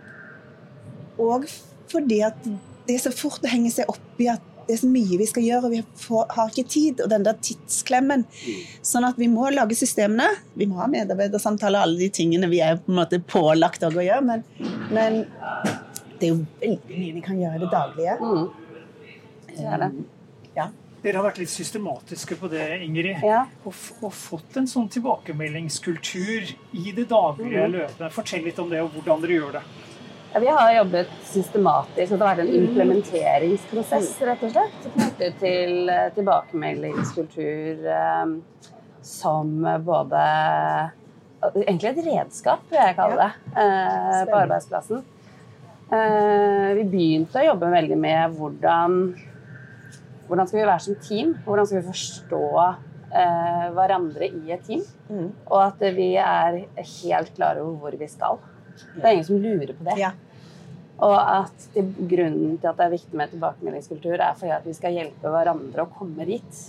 og 1.25 1.47
fordi 1.92 2.21
at 2.26 2.40
det 2.85 2.99
er 2.99 3.04
så 3.06 3.14
fort 3.14 3.44
å 3.44 3.52
henge 3.52 3.71
seg 3.73 3.88
opp 3.88 4.21
i 4.21 4.28
at 4.33 4.50
det 4.64 4.78
er 4.78 4.80
så 4.80 4.88
mye 4.88 5.18
vi 5.21 5.26
skal 5.28 5.44
gjøre, 5.44 5.68
og 5.68 5.73
vi 5.75 5.80
får, 6.00 6.25
har 6.33 6.52
ikke 6.52 6.71
tid. 6.73 7.00
Og 7.04 7.11
den 7.12 7.25
der 7.26 7.37
tidsklemmen. 7.44 8.25
Sånn 8.85 9.04
at 9.04 9.18
vi 9.21 9.28
må 9.28 9.50
lage 9.52 9.76
systemene. 9.76 10.30
Vi 10.56 10.68
må 10.71 10.78
ha 10.80 10.88
medarbeidersamtaler, 10.90 11.85
alle 11.85 12.00
de 12.00 12.09
tingene 12.12 12.49
vi 12.52 12.62
er 12.64 12.78
på 12.80 12.92
en 12.92 13.00
måte 13.02 13.21
pålagt 13.21 13.85
å 13.85 13.92
gjøre. 13.92 14.23
Men, 14.25 14.44
men 14.94 15.21
det 16.21 16.28
er 16.28 16.33
jo 16.33 16.40
veldig 16.61 16.99
mye 17.00 17.14
vi 17.18 17.23
kan 17.25 17.38
gjøre 17.40 17.59
i 17.59 17.62
det 17.64 17.71
daglige. 17.73 18.16
Mm. 18.21 18.49
Det 19.54 19.68
er 19.71 19.85
det. 19.85 19.90
Ja. 20.54 20.68
Dere 21.04 21.21
har 21.21 21.26
vært 21.26 21.38
litt 21.42 21.52
systematiske 21.52 22.37
på 22.40 22.49
det, 22.49 22.64
Ingrid. 22.87 23.21
Ja. 23.26 23.42
Og, 23.68 23.75
og 24.00 24.12
fått 24.16 24.56
en 24.56 24.68
sånn 24.71 24.87
tilbakemeldingskultur 24.92 26.54
i 26.80 26.94
det 26.97 27.04
daglige 27.11 27.66
løpet. 27.75 28.06
Fortell 28.14 28.47
litt 28.47 28.61
om 28.62 28.71
det, 28.73 28.80
og 28.80 28.94
hvordan 28.97 29.25
dere 29.25 29.37
gjør 29.37 29.59
det. 29.59 29.64
Ja, 30.35 30.40
vi 30.40 30.49
har 30.50 30.73
jobbet 30.75 31.11
systematisk, 31.28 32.09
det 32.11 32.16
har 32.18 32.25
vært 32.33 32.40
en 32.42 32.54
implementeringsprosess 32.59 34.09
rett 34.26 34.40
og 34.42 34.50
slett, 34.50 34.88
knyttet 34.97 35.37
til 35.38 35.92
eh, 35.92 36.09
tilbakemeldingskultur 36.16 37.87
eh, 37.94 38.33
som 39.04 39.54
både 39.87 40.25
Egentlig 41.44 41.90
et 41.90 42.06
redskap, 42.06 42.62
vil 42.71 42.80
jeg 42.80 42.97
kalle 42.97 43.18
det, 43.21 43.52
eh, 43.61 44.21
på 44.30 44.38
arbeidsplassen. 44.38 45.02
Eh, 45.93 46.71
vi 46.79 46.85
begynte 46.88 47.43
å 47.43 47.49
jobbe 47.50 47.69
veldig 47.75 47.99
med 48.00 48.37
hvordan 48.38 48.99
hvordan 50.25 50.49
skal 50.49 50.61
vi 50.61 50.67
være 50.67 50.81
som 50.81 50.99
team? 51.05 51.33
Hvordan 51.45 51.67
skal 51.69 51.81
vi 51.81 51.91
forstå 51.91 52.45
eh, 52.64 53.64
hverandre 53.76 54.29
i 54.31 54.55
et 54.55 54.62
team? 54.64 54.85
Mm. 55.11 55.26
Og 55.50 55.59
at 55.61 55.83
vi 55.97 56.14
er 56.17 56.62
helt 56.81 57.35
klare 57.37 57.64
over 57.64 57.76
hvor 57.83 57.99
vi 58.00 58.09
skal. 58.09 58.41
Det 58.95 59.05
er 59.05 59.12
ingen 59.12 59.29
som 59.29 59.43
lurer 59.43 59.75
på 59.76 59.87
det. 59.91 59.99
Ja. 60.00 60.14
Og 61.05 61.14
at 61.19 61.69
grunnen 61.76 62.57
til 62.57 62.71
at 62.71 62.79
det 62.79 62.87
er 62.87 62.95
viktig 62.95 63.19
med 63.19 63.35
tilbakemeldingskultur, 63.35 64.17
er 64.17 64.38
fordi 64.38 64.55
at 64.55 64.67
vi 64.67 64.75
skal 64.76 64.97
hjelpe 64.97 65.31
hverandre 65.31 65.85
å 65.85 65.93
komme 65.93 66.26
dit. 66.29 66.62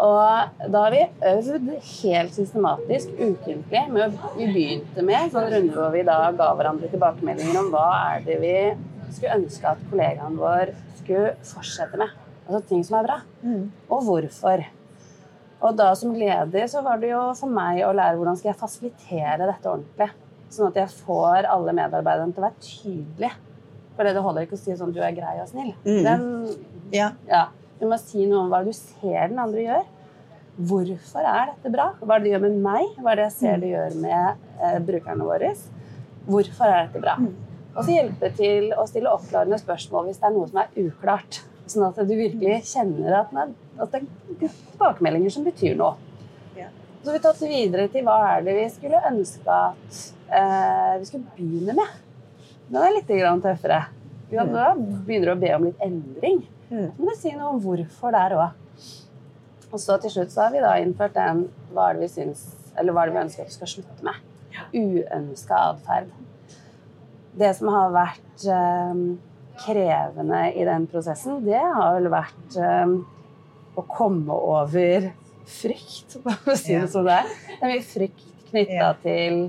Og 0.00 0.68
da 0.72 0.82
har 0.86 0.94
vi 0.94 1.02
øvd 1.28 1.68
helt 1.84 2.34
systematisk 2.34 3.12
ukentlig. 3.18 3.82
Med, 3.92 4.16
vi 4.38 4.48
begynte 4.48 5.04
med 5.04 5.34
sånn 5.34 5.50
runde 5.52 5.76
hvor 5.76 5.92
vi 5.94 6.04
da 6.06 6.16
ga 6.36 6.48
hverandre 6.56 6.88
tilbakemeldinger 6.92 7.60
om 7.60 7.70
hva 7.74 7.88
er 8.14 8.24
det 8.26 8.38
vi 8.42 8.54
skulle 9.12 9.36
ønske 9.42 9.68
at 9.68 9.82
kollegaen 9.90 10.38
vår 10.40 10.72
skulle 11.02 11.34
fortsette 11.46 12.00
med. 12.00 12.14
Altså 12.48 12.62
ting 12.70 12.82
som 12.86 12.98
er 12.98 13.08
bra. 13.10 13.20
Mm. 13.44 13.68
Og 13.92 14.08
hvorfor. 14.08 14.64
Og 15.62 15.78
da 15.78 15.92
som 15.98 16.16
leder 16.16 16.66
så 16.70 16.82
var 16.82 16.98
det 17.02 17.12
jo 17.12 17.22
for 17.38 17.52
meg 17.52 17.84
å 17.86 17.92
lære 17.94 18.18
hvordan 18.18 18.38
skal 18.40 18.50
jeg 18.52 18.60
fasilitere 18.64 19.46
dette 19.46 19.70
ordentlig. 19.70 20.10
Sånn 20.52 20.72
at 20.72 20.80
jeg 20.82 20.96
får 21.04 21.48
alle 21.48 21.76
medarbeiderne 21.76 22.34
til 22.34 22.42
å 22.42 22.48
være 22.48 22.64
tydelige. 22.66 23.34
For 23.92 24.08
det 24.08 24.24
holder 24.24 24.46
ikke 24.46 24.56
å 24.56 24.62
si 24.62 24.74
sånn 24.76 24.92
du 24.96 25.02
er 25.04 25.14
grei 25.14 25.36
og 25.42 25.48
snill. 25.52 25.74
Mm. 25.84 26.02
Den, 26.08 26.30
Ja. 26.92 27.12
ja, 27.28 27.46
du 27.82 27.88
må 27.90 27.98
si 27.98 28.22
noe 28.30 28.44
om 28.44 28.52
hva 28.52 28.60
du 28.62 28.70
ser 28.76 29.32
den 29.32 29.40
andre 29.42 29.64
gjør. 29.64 29.86
Hvorfor 30.70 31.24
er 31.26 31.48
dette 31.50 31.72
bra? 31.74 31.88
Hva 31.98 32.14
er 32.14 32.20
det 32.22 32.28
det 32.28 32.34
gjør 32.36 32.42
med 32.44 32.58
meg? 32.62 32.92
Hva 33.00 33.10
er 33.12 33.18
det 33.18 33.24
jeg 33.24 33.34
ser 33.40 33.62
det 33.62 33.72
gjør 33.72 33.96
med 34.04 34.44
eh, 34.62 34.76
brukerne 34.86 35.26
våre? 35.26 35.48
Hvorfor 36.28 36.68
er 36.68 36.84
dette 36.84 37.02
bra? 37.02 37.16
Mm. 37.18 37.32
Og 37.72 37.80
så 37.80 37.96
hjelpe 37.96 38.30
til 38.36 38.68
å 38.76 38.84
stille 38.86 39.10
oppklarende 39.10 39.58
spørsmål 39.58 40.06
hvis 40.06 40.20
det 40.22 40.28
er 40.28 40.34
noe 40.36 40.50
som 40.50 40.60
er 40.62 40.78
uklart. 40.84 41.40
Sånn 41.72 41.86
at 41.88 41.98
du 42.06 42.14
virkelig 42.14 42.60
kjenner 42.68 43.16
at, 43.22 43.34
at 43.80 43.96
det 43.96 44.02
er 44.04 44.38
tilbakemeldinger 44.44 45.34
som 45.34 45.46
betyr 45.48 45.74
noe. 45.80 45.96
Så 47.02 47.10
har 47.10 47.16
vi 47.16 47.22
tatt 47.24 47.40
videre 47.42 47.88
til 47.90 48.04
hva 48.06 48.20
er 48.28 48.44
det 48.46 48.52
vi 48.60 48.68
skulle 48.70 49.00
ønske 49.08 49.50
at 49.50 49.96
eh, 50.30 50.92
vi 51.00 51.08
skulle 51.08 51.34
begynne 51.34 51.74
med. 51.74 51.96
Den 52.68 52.78
er 52.78 52.94
litt 52.94 53.10
grann 53.10 53.42
tøffere. 53.42 53.80
Ja, 54.32 54.46
da 54.48 54.72
begynner 54.78 55.28
du 55.28 55.34
å 55.34 55.40
be 55.40 55.52
om 55.56 55.68
litt 55.68 55.84
endring. 55.84 56.42
Mm. 56.70 56.88
Så 56.96 57.04
må 57.04 57.12
du 57.12 57.18
si 57.20 57.32
noe 57.36 57.50
om 57.52 57.60
hvorfor 57.60 58.14
der 58.14 58.34
òg. 58.38 58.86
Og 59.72 59.80
så 59.80 59.96
til 60.00 60.12
slutt 60.14 60.32
så 60.32 60.46
har 60.46 60.54
vi 60.54 60.62
da 60.64 60.72
innført 60.80 61.14
den 61.16 61.46
hva 61.72 61.90
er 61.90 61.98
det 61.98 62.06
vi 62.06 62.12
syns, 62.14 62.46
eller 62.80 62.96
hva 62.96 63.04
er 63.04 63.10
det 63.10 63.16
vi 63.16 63.22
ønsker 63.26 63.44
at 63.44 63.52
du 63.52 63.56
skal 63.56 63.70
slutte 63.74 64.06
med. 64.08 64.20
Uønska 64.72 65.60
atferd. 65.72 66.10
Det 67.40 67.52
som 67.56 67.70
har 67.72 67.92
vært 67.94 68.44
eh, 68.52 69.04
krevende 69.62 70.42
i 70.52 70.66
den 70.68 70.88
prosessen, 70.92 71.40
det 71.44 71.60
har 71.60 71.96
vel 71.96 72.10
vært 72.12 72.58
eh, 72.60 72.98
å 73.76 73.86
komme 73.88 74.36
over 74.36 75.12
frykt, 75.48 76.18
for 76.24 76.52
å 76.52 76.56
si 76.56 76.76
det 76.76 76.88
som 76.92 77.08
det 77.08 77.20
er. 77.22 77.32
Det 77.48 77.58
er 77.60 77.72
mye 77.72 77.88
frykt 77.88 78.28
knytta 78.50 78.92
til 79.04 79.42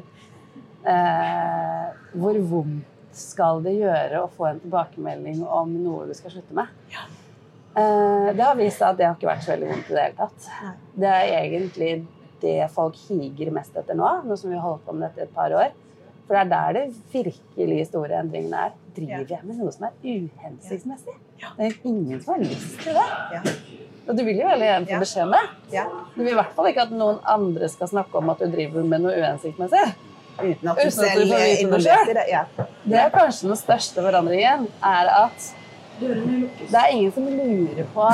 eh, 0.88 1.86
hvor 2.16 2.40
vondt 2.52 2.93
skal 3.18 3.62
det 3.66 3.76
gjøre 3.78 4.24
å 4.24 4.32
få 4.32 4.48
en 4.50 4.64
tilbakemelding 4.64 5.44
om 5.46 5.76
noe 5.84 6.08
du 6.10 6.16
skal 6.18 6.34
slutte 6.34 6.58
med. 6.58 6.72
Ja. 6.94 7.06
det 7.74 8.44
har 8.44 8.58
vist 8.58 8.78
seg 8.78 8.92
at 8.92 9.00
det 9.00 9.08
har 9.08 9.16
ikke 9.18 9.32
vært 9.32 9.46
så 9.46 9.56
veldig 9.56 9.70
vondt 9.72 9.88
i 9.90 9.96
det 9.96 10.04
hele 10.04 10.20
tatt. 10.20 10.50
Nei. 10.64 10.74
Det 11.04 11.14
er 11.14 11.32
egentlig 11.40 11.94
det 12.44 12.58
folk 12.74 13.00
higer 13.08 13.54
mest 13.56 13.78
etter 13.80 13.98
nå, 13.98 14.10
nå 14.28 14.38
som 14.38 14.52
vi 14.52 14.60
har 14.60 14.66
holdt 14.66 14.86
på 14.86 14.96
med 14.98 15.08
dette 15.08 15.24
i 15.24 15.28
et 15.28 15.36
par 15.36 15.56
år. 15.56 15.72
For 16.24 16.36
det 16.36 16.42
er 16.44 16.52
der 16.52 16.78
det 16.78 16.84
virkelig 17.12 17.88
store 17.90 18.20
endringene 18.24 18.68
er. 18.68 18.76
Driver 18.94 19.26
jeg 19.34 19.48
med 19.48 19.58
noe 19.60 19.72
som 19.74 19.88
er 19.88 19.96
uhensiktsmessig? 20.06 21.16
Det 21.44 21.66
er 21.66 21.80
ingen 21.90 22.22
som 22.22 22.36
har 22.36 22.44
lyst 22.46 22.78
til 22.84 22.96
det. 22.96 23.08
Ja. 23.34 23.42
Og 24.04 24.18
du 24.18 24.24
vil 24.28 24.40
jo 24.40 24.48
veldig 24.48 24.68
gjerne 24.68 24.90
få 24.92 25.00
beskjed 25.04 25.26
om 25.26 25.34
det. 25.34 25.44
Ja. 25.74 25.84
Du 26.14 26.22
vil 26.22 26.32
i 26.34 26.38
hvert 26.38 26.56
fall 26.56 26.70
ikke 26.70 26.86
at 26.86 26.96
noen 26.96 27.20
andre 27.34 27.70
skal 27.72 27.90
snakke 27.92 28.20
om 28.20 28.32
at 28.34 28.44
du 28.44 28.52
driver 28.52 28.88
med 28.88 29.04
noe 29.06 29.16
uhensiktsmessig. 29.18 29.84
Uten 30.40 30.70
at 30.72 30.80
Uten 30.80 30.92
selv 30.92 31.10
at 31.10 31.20
du 31.20 31.20
får 31.20 31.28
vite 31.28 31.42
er 31.42 31.50
det 31.50 31.66
involvert 31.66 32.00
selv. 32.00 32.10
i 32.10 32.14
det. 32.18 32.26
Ja. 32.32 32.44
Det 32.84 33.00
er 33.04 33.12
kanskje 33.14 33.52
den 33.52 33.60
største 33.60 34.06
forandringen, 34.06 34.66
er 34.84 35.12
at 35.18 35.52
det 36.00 36.80
er 36.80 36.90
ingen 36.92 37.12
som 37.14 37.28
lurer 37.30 37.86
på 37.94 38.08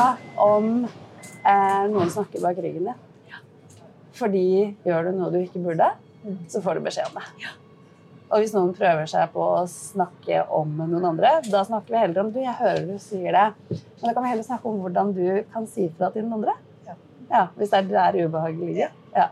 om 0.44 0.68
eh, 0.84 1.86
noen 1.94 2.12
snakker 2.12 2.44
bak 2.44 2.60
ryggen 2.60 2.90
din. 2.90 3.40
Fordi 4.20 4.46
gjør 4.84 5.08
du 5.08 5.16
noe 5.16 5.32
du 5.32 5.40
ikke 5.40 5.62
burde, 5.64 5.88
så 6.52 6.60
får 6.62 6.76
du 6.80 6.88
beskjed 6.90 7.08
om 7.08 7.22
det. 7.22 7.54
Og 8.30 8.44
hvis 8.44 8.52
noen 8.54 8.76
prøver 8.78 9.08
seg 9.10 9.32
på 9.34 9.42
å 9.42 9.64
snakke 9.72 10.44
om 10.54 10.76
noen 10.84 11.06
andre, 11.14 11.32
da 11.48 11.64
snakker 11.66 11.96
vi 11.96 12.02
heller 12.04 12.22
om 12.22 12.34
du, 12.36 12.42
jeg 12.44 12.54
hører 12.60 12.84
du 12.86 12.98
sier 13.02 13.34
det, 13.34 13.46
men 13.72 14.04
da 14.04 14.12
kan 14.14 14.26
vi 14.28 14.34
heller 14.36 14.46
snakke 14.46 14.70
om 14.70 14.84
hvordan 14.84 15.16
du 15.16 15.24
kan 15.54 15.66
si 15.72 15.88
fra 15.98 16.12
til 16.14 16.28
den 16.28 16.36
andre. 16.36 16.54
Ja. 16.86 16.98
Ja, 17.32 17.44
Hvis 17.56 17.72
det 17.72 17.80
er 17.80 17.90
der 17.96 18.20
ubehaget 18.28 18.60
ligger. 18.68 18.94
Ja. 19.16 19.30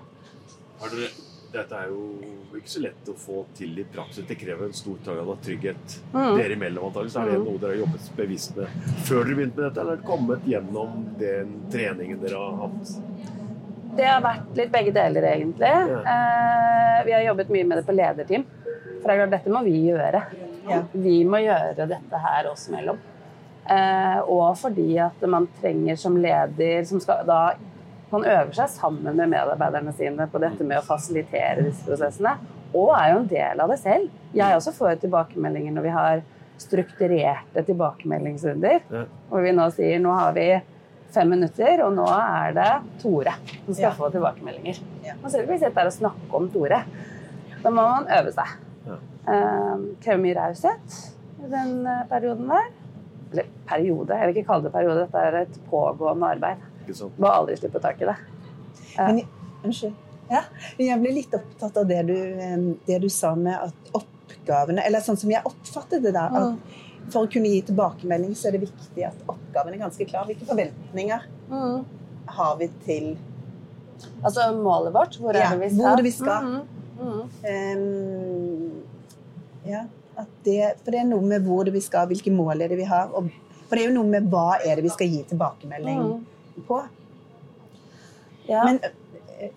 Har 0.80 0.96
dere, 0.96 1.12
dette 1.54 1.72
er 1.76 1.88
jo 1.92 2.02
ikke 2.58 2.70
så 2.74 2.82
lett 2.84 3.10
å 3.12 3.16
få 3.18 3.46
til 3.58 3.78
i 3.80 3.84
praksis. 3.94 4.26
Det 4.28 4.38
krever 4.40 4.66
en 4.66 4.74
stor 4.74 4.98
grad 5.06 5.20
av 5.30 5.38
trygghet 5.46 5.98
Mm. 6.14 6.38
dere 6.38 6.56
imellom. 6.56 6.86
antageligvis. 6.90 7.16
Er 7.16 7.26
det 7.26 7.38
Mm. 7.40 7.46
noe 7.46 7.58
dere 7.58 7.70
har 7.76 7.86
jobbet 7.86 8.16
bevisst 8.18 8.56
med 8.58 8.68
før 9.06 9.24
dere 9.26 9.36
begynte 9.36 9.56
med 9.58 9.66
dette, 9.70 9.82
eller 9.82 9.94
er 9.94 9.96
det 9.98 10.06
kommet 10.06 10.42
gjennom 10.46 11.18
den 11.20 11.70
treningen 11.72 12.20
dere 12.22 12.38
har 12.38 12.58
hatt? 12.68 13.02
Det 13.98 14.06
har 14.06 14.22
vært 14.22 14.56
litt 14.56 14.72
begge 14.72 14.94
deler, 14.94 15.22
egentlig. 15.24 15.62
Eh, 16.06 17.04
vi 17.06 17.12
har 17.12 17.22
jobbet 17.34 17.50
mye 17.50 17.64
med 17.68 17.78
det 17.78 17.86
på 17.88 17.96
lederteam. 17.96 18.46
For 19.02 19.08
det 19.08 19.10
er 19.10 19.28
klart, 19.28 19.30
dette 19.32 19.50
må 19.54 19.64
vi 19.64 19.88
gjøre. 19.92 20.24
Ja. 20.70 20.82
Vi 20.94 21.24
må 21.24 21.38
gjøre 21.42 21.88
dette 21.88 22.18
her 22.20 22.50
oss 22.52 22.68
imellom. 22.70 22.98
Eh, 23.70 24.20
og 24.28 24.56
fordi 24.58 24.98
at 25.00 25.22
man 25.28 25.48
trenger 25.62 25.98
som 25.98 26.16
leder 26.16 26.86
som 26.86 27.00
skal 27.00 27.26
da 27.26 27.54
Man 28.12 28.24
øver 28.24 28.54
seg 28.56 28.70
sammen 28.72 29.16
med 29.18 29.28
medarbeiderne 29.34 29.92
sine 29.98 30.28
på 30.32 30.40
dette 30.40 30.64
med 30.64 30.80
å 30.80 30.86
fasilitere 30.88 31.66
disse 31.66 31.84
prosessene. 31.88 32.38
Og 32.74 32.94
er 32.96 33.12
jo 33.14 33.20
en 33.22 33.28
del 33.32 33.60
av 33.64 33.70
det 33.72 33.80
selv. 33.82 34.10
Jeg 34.36 34.56
også 34.56 34.72
får 34.76 35.02
tilbakemeldinger 35.04 35.76
når 35.76 35.88
vi 35.88 35.94
har 35.96 36.22
strukturerte 36.62 37.64
tilbakemeldingsrunder. 37.68 38.80
Ja. 38.92 39.04
Hvor 39.30 39.44
vi 39.46 39.52
nå 39.56 39.68
sier 39.76 40.00
nå 40.04 40.14
har 40.16 40.34
vi 40.38 40.48
fem 41.16 41.30
minutter, 41.32 41.82
og 41.86 41.94
nå 41.96 42.06
er 42.12 42.56
det 42.58 42.70
Tore 43.02 43.34
som 43.66 43.74
skal 43.74 43.90
Ja. 43.90 43.92
få 43.96 44.10
tilbakemeldinger. 44.12 44.80
Ja. 45.06 45.14
Man 45.22 45.32
skal 45.32 45.44
ikke 45.46 45.60
sitte 45.60 45.76
der 45.76 45.86
og 45.92 45.96
snakke 45.96 46.34
om 46.36 46.50
Tore. 46.52 46.82
Da 47.64 47.70
må 47.70 47.82
man 47.88 48.08
øve 48.08 48.32
seg. 48.34 48.56
Ja. 48.88 48.98
Eh, 49.28 49.78
krever 50.04 50.22
mye 50.24 50.36
raushet 50.36 50.98
i 51.44 51.50
den 51.52 51.86
eh, 51.88 52.04
perioden 52.10 52.48
der. 52.48 52.68
Eller 53.32 53.44
periode, 53.68 54.16
jeg 54.16 54.28
vil 54.28 54.38
ikke 54.38 54.48
kalle 54.48 54.64
det 54.64 54.72
periode. 54.74 55.00
Dette 55.08 55.18
er 55.28 55.42
et 55.42 55.60
pågående 55.70 56.30
arbeid. 56.36 56.58
Ikke 56.88 56.96
sant? 56.96 57.18
Må 57.20 57.28
aldri 57.28 57.58
slippe 57.60 57.82
tak 57.84 58.00
i 58.02 58.08
det. 58.08 58.16
Ja. 58.96 59.08
Men, 59.12 59.22
unnskyld. 59.68 59.94
Ja, 60.32 60.42
jeg 60.80 61.00
ble 61.00 61.12
litt 61.16 61.34
opptatt 61.38 61.78
av 61.80 61.86
det 61.88 62.02
du, 62.08 62.16
det 62.88 62.98
du 63.04 63.08
sa 63.12 63.30
med 63.36 63.56
at 63.56 63.92
oppgavene 63.96 64.84
Eller 64.84 65.00
sånn 65.04 65.16
som 65.20 65.30
jeg 65.32 65.40
oppfattet 65.48 66.04
det 66.04 66.12
da. 66.16 66.26
Mm. 66.32 66.58
For 67.14 67.24
å 67.24 67.30
kunne 67.32 67.48
gi 67.48 67.62
tilbakemelding, 67.70 68.34
så 68.36 68.50
er 68.50 68.58
det 68.58 68.66
viktig 68.66 69.06
at 69.08 69.22
oppgaven 69.32 69.76
er 69.78 69.84
ganske 69.86 70.08
klar. 70.10 70.26
Hvilke 70.28 70.48
forventninger 70.50 71.28
har 72.40 72.58
vi 72.60 72.68
til 72.84 73.14
Altså 74.24 74.50
målet 74.54 74.94
vårt, 74.94 75.16
hvor 75.20 75.34
Ja, 75.34 75.48
er 75.54 75.56
det 75.56 75.62
vi 75.64 75.70
skal? 75.70 75.86
hvor 75.88 75.96
det 75.98 76.04
vi 76.06 76.12
skal? 76.12 76.50
Mm. 76.98 77.22
Ehm, 77.48 78.72
ja, 79.66 79.84
at 80.18 80.28
det, 80.46 80.60
for 80.84 80.92
det 80.94 81.00
er 81.02 81.08
noe 81.10 81.22
med 81.26 81.46
hvor 81.48 81.64
det 81.68 81.74
vi 81.76 81.82
skal, 81.84 82.08
hvilke 82.10 82.34
mål 82.34 82.62
er 82.66 82.74
det 82.74 82.78
vi 82.80 82.88
har. 82.90 83.10
Og, 83.18 83.30
for 83.68 83.76
det 83.78 83.84
er 83.86 83.90
jo 83.92 83.96
noe 84.00 84.10
med 84.12 84.28
hva 84.32 84.58
er 84.64 84.76
det 84.80 84.86
vi 84.88 84.94
skal 84.94 85.08
gi 85.12 85.24
tilbakemelding 85.32 86.02
Mhm. 86.04 86.26
På. 86.68 86.82
Ja. 88.48 88.64
Men 88.66 88.80
eh, 89.40 89.50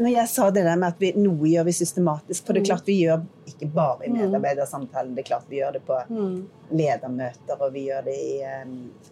når 0.00 0.08
jeg 0.14 0.28
sa 0.28 0.50
det 0.50 0.64
der 0.64 0.76
med 0.80 0.88
at 0.94 1.00
vi, 1.02 1.12
noe 1.16 1.48
gjør 1.50 1.64
vi 1.68 1.72
systematisk, 1.76 2.46
for 2.46 2.52
det 2.56 2.60
er 2.62 2.64
Mm. 2.64 2.70
klart 2.70 2.86
vi 2.86 2.98
gjør 3.04 3.22
ikke 3.46 3.68
bare 3.74 4.06
i 4.06 4.10
Mm. 4.10 4.16
medarbeidersamtalen, 4.20 5.14
det 5.14 5.24
er 5.24 5.28
klart 5.28 5.44
vi 5.48 5.56
gjør 5.60 5.72
det 5.72 5.82
på 5.86 5.98
Mhm. 6.08 6.48
ledermøter, 6.72 7.60
og 7.60 7.72
vi 7.72 7.86
gjør 7.88 8.04
det 8.04 8.14
i, 8.14 8.42
eh, 8.42 8.64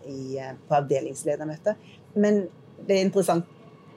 i, 0.09 0.39
eh, 0.39 0.53
på 0.69 0.75
avdelingsledermøter. 0.75 1.75
Men 2.15 2.49
det 2.87 2.97
er 2.97 3.05
interessant 3.05 3.45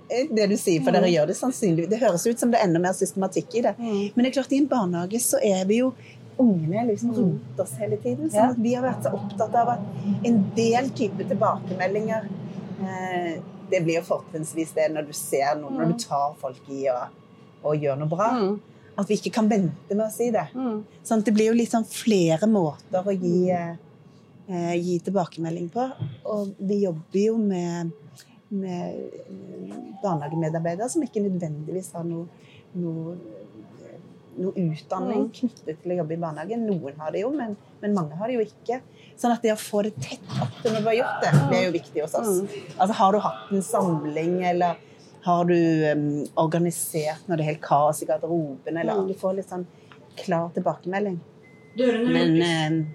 det 0.10 0.50
du 0.50 0.58
sier, 0.58 0.82
for 0.84 0.92
Mm. 0.92 0.94
dere 1.02 1.12
gjør 1.12 1.28
det 1.28 1.36
sannsynligvis 1.38 1.90
Det 1.90 2.00
høres 2.00 2.28
ut 2.28 2.38
som 2.40 2.52
det 2.52 2.60
er 2.60 2.64
enda 2.68 2.80
mer 2.80 2.92
systematikk 2.94 3.56
i 3.56 3.62
det. 3.62 3.76
Men 3.80 4.26
det 4.26 4.26
er 4.36 4.42
klart, 4.42 4.52
i 4.52 4.58
en 4.58 4.68
barnehage 4.68 5.20
så 5.22 5.38
er 5.42 5.66
vi 5.66 5.78
jo 5.78 5.94
Ungene 6.40 6.82
er 6.82 6.88
liksom 6.90 7.14
rundt 7.16 7.60
oss 7.60 7.74
hele 7.80 7.98
tiden. 8.02 8.30
sånn 8.32 8.54
at 8.56 8.60
vi 8.62 8.74
har 8.76 8.84
vært 8.86 9.04
så 9.06 9.12
opptatt 9.18 9.56
av 9.56 9.74
at 9.76 10.26
en 10.28 10.40
del 10.56 10.90
type 10.98 11.28
tilbakemeldinger 11.30 12.28
eh, 12.82 13.42
Det 13.72 13.80
blir 13.86 14.02
jo 14.02 14.04
fortrinnsvis 14.04 14.74
det 14.76 14.90
når 14.92 15.06
du 15.08 15.14
ser 15.16 15.56
noe, 15.56 15.72
når 15.72 15.94
du 15.94 16.00
tar 16.04 16.34
folk 16.42 16.66
i 16.70 16.90
og, 16.92 17.14
og 17.64 17.78
gjør 17.80 18.02
noe 18.02 18.12
bra. 18.12 18.32
Mhm. 18.36 18.60
At 19.00 19.08
vi 19.08 19.16
ikke 19.16 19.32
kan 19.38 19.48
vente 19.48 19.96
med 19.96 20.04
å 20.04 20.12
si 20.12 20.28
det. 20.34 20.44
Sånn 21.08 21.22
at 21.22 21.26
det 21.30 21.34
blir 21.34 21.54
jo 21.54 21.66
sånn 21.66 21.88
flere 21.88 22.50
måter 22.52 23.08
å 23.08 23.14
gi, 23.16 23.50
eh, 23.50 23.76
eh, 24.50 24.74
gi 24.76 25.00
tilbakemelding 25.00 25.70
på. 25.72 25.86
Og 26.26 26.52
vi 26.60 26.82
jobber 26.84 27.20
jo 27.22 27.38
med, 27.38 27.94
med 28.50 29.00
eh, 29.00 29.78
barnehagemedarbeidere 30.04 30.90
som 30.92 31.06
ikke 31.06 31.24
nødvendigvis 31.24 31.94
har 31.96 32.04
noe, 32.04 32.28
noe, 32.76 33.16
noe 34.38 34.54
utdanning 34.56 35.26
Mm. 35.26 35.32
knyttet 35.36 35.82
til 35.84 35.92
å 35.92 35.98
jobbe 36.02 36.14
i 36.14 36.18
barnehagen. 36.18 36.66
Noen 36.68 36.96
har 37.00 37.12
det 37.12 37.22
jo, 37.22 37.32
men, 37.36 37.58
men 37.82 37.94
mange 37.94 38.16
har 38.16 38.28
det 38.28 38.36
jo 38.36 38.42
ikke. 38.46 38.82
Sånn 39.18 39.32
at 39.36 39.42
det 39.44 39.52
å 39.54 39.60
få 39.60 39.84
det 39.84 39.96
tett 40.02 40.22
opp 40.42 40.62
til 40.64 40.72
når 40.74 40.80
du 40.82 40.88
har 40.88 40.96
gjort 41.00 41.22
det, 41.22 41.32
det 41.52 41.58
er 41.60 41.66
jo 41.68 41.74
viktig 41.76 42.02
hos 42.02 42.16
oss. 42.16 42.40
Mm. 42.42 42.48
Altså 42.80 42.94
Har 42.94 43.12
du 43.12 43.20
hatt 43.20 43.52
en 43.52 43.62
samling, 43.62 44.44
eller 44.44 44.76
har 45.24 45.44
du 45.46 45.54
um, 45.92 46.26
organisert 46.42 47.28
når 47.28 47.38
det 47.38 47.44
er 47.46 47.50
helt 47.52 47.62
kaos 47.62 48.02
i 48.02 48.06
garderoben, 48.10 48.78
eller 48.78 48.94
Mm. 48.96 49.08
du 49.08 49.14
får 49.14 49.36
litt 49.36 49.50
sånn 49.50 49.68
klar 50.18 50.50
tilbakemelding. 50.56 51.20
Men 51.78 52.42
um, 52.42 52.88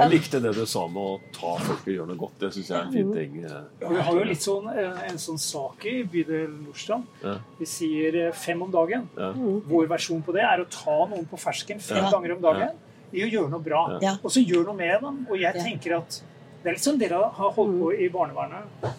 Jeg 0.00 0.10
likte 0.10 0.40
det 0.42 0.52
du 0.56 0.64
sa 0.66 0.86
med 0.88 1.02
å 1.02 1.20
ta 1.36 1.54
folk 1.62 1.86
og 1.86 1.92
gjøre 1.94 2.06
noe 2.10 2.20
godt. 2.20 2.36
Det 2.40 2.50
syns 2.54 2.68
jeg 2.70 2.76
er 2.78 2.86
en 2.86 2.92
fin 2.92 3.12
ting. 3.14 3.34
Ja, 3.44 3.88
vi 3.88 4.04
har 4.06 4.18
jo 4.20 4.24
litt 4.28 4.44
sånn, 4.44 4.68
eh, 4.72 5.02
en 5.10 5.18
sånn 5.20 5.38
sak 5.38 5.84
i 5.90 5.96
bydel 6.04 6.48
Nordstrand. 6.64 7.04
Ja. 7.22 7.34
Vi 7.58 7.66
sier 7.66 8.16
eh, 8.26 8.32
fem 8.32 8.62
om 8.62 8.70
dagen. 8.72 9.08
Ja. 9.18 9.32
Vår 9.34 9.88
versjon 9.90 10.22
på 10.26 10.32
det 10.36 10.42
er 10.46 10.62
å 10.64 10.68
ta 10.70 10.96
noen 11.10 11.26
på 11.30 11.38
fersken 11.40 11.80
fem 11.80 12.04
Ja. 12.04 12.10
ganger 12.10 12.36
om 12.36 12.42
dagen 12.42 12.70
i 13.12 13.24
å 13.26 13.30
gjøre 13.30 13.50
noe 13.50 13.60
bra. 13.60 13.98
Ja. 14.00 14.16
Og 14.22 14.30
så 14.30 14.44
gjør 14.46 14.64
noe 14.70 14.76
med 14.76 15.00
dem. 15.02 15.26
Og 15.30 15.38
jeg 15.38 15.54
tenker 15.54 15.96
at 15.98 16.22
det 16.62 16.68
er 16.70 16.76
litt 16.76 16.84
sånn 16.84 16.98
dere 16.98 17.16
har 17.32 17.52
holdt 17.56 17.78
på 17.80 17.92
i 17.98 18.08
barnevernet. 18.12 18.94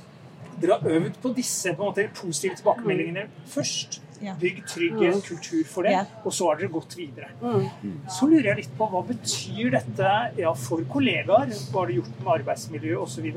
Dere 0.61 0.77
har 0.77 0.89
øvd 0.99 1.17
på 1.21 1.33
disse 1.35 1.73
på 1.73 1.81
en 1.81 1.89
måte, 1.93 2.07
positive 2.13 2.55
tilbakemeldingene 2.59 3.27
først. 3.49 3.99
Bygg 4.39 4.63
trygghet, 4.69 5.23
kultur 5.25 5.63
for 5.65 5.83
det, 5.83 5.95
og 6.23 6.33
så 6.33 6.49
har 6.51 6.59
dere 6.61 6.69
gått 6.69 6.95
videre. 6.97 7.29
Mhm. 7.41 7.93
Så 8.09 8.27
lurer 8.29 8.51
jeg 8.51 8.57
litt 8.63 8.75
på 8.77 8.87
hva 8.91 9.01
betyr 9.07 9.71
dette 9.71 10.11
ja, 10.37 10.53
for 10.53 10.83
kollegaer? 10.83 11.49
Hva 11.71 11.79
har 11.79 11.87
det 11.87 11.95
gjort 12.01 12.19
med 12.19 12.33
arbeidsmiljø 12.39 12.97
osv.? 13.01 13.31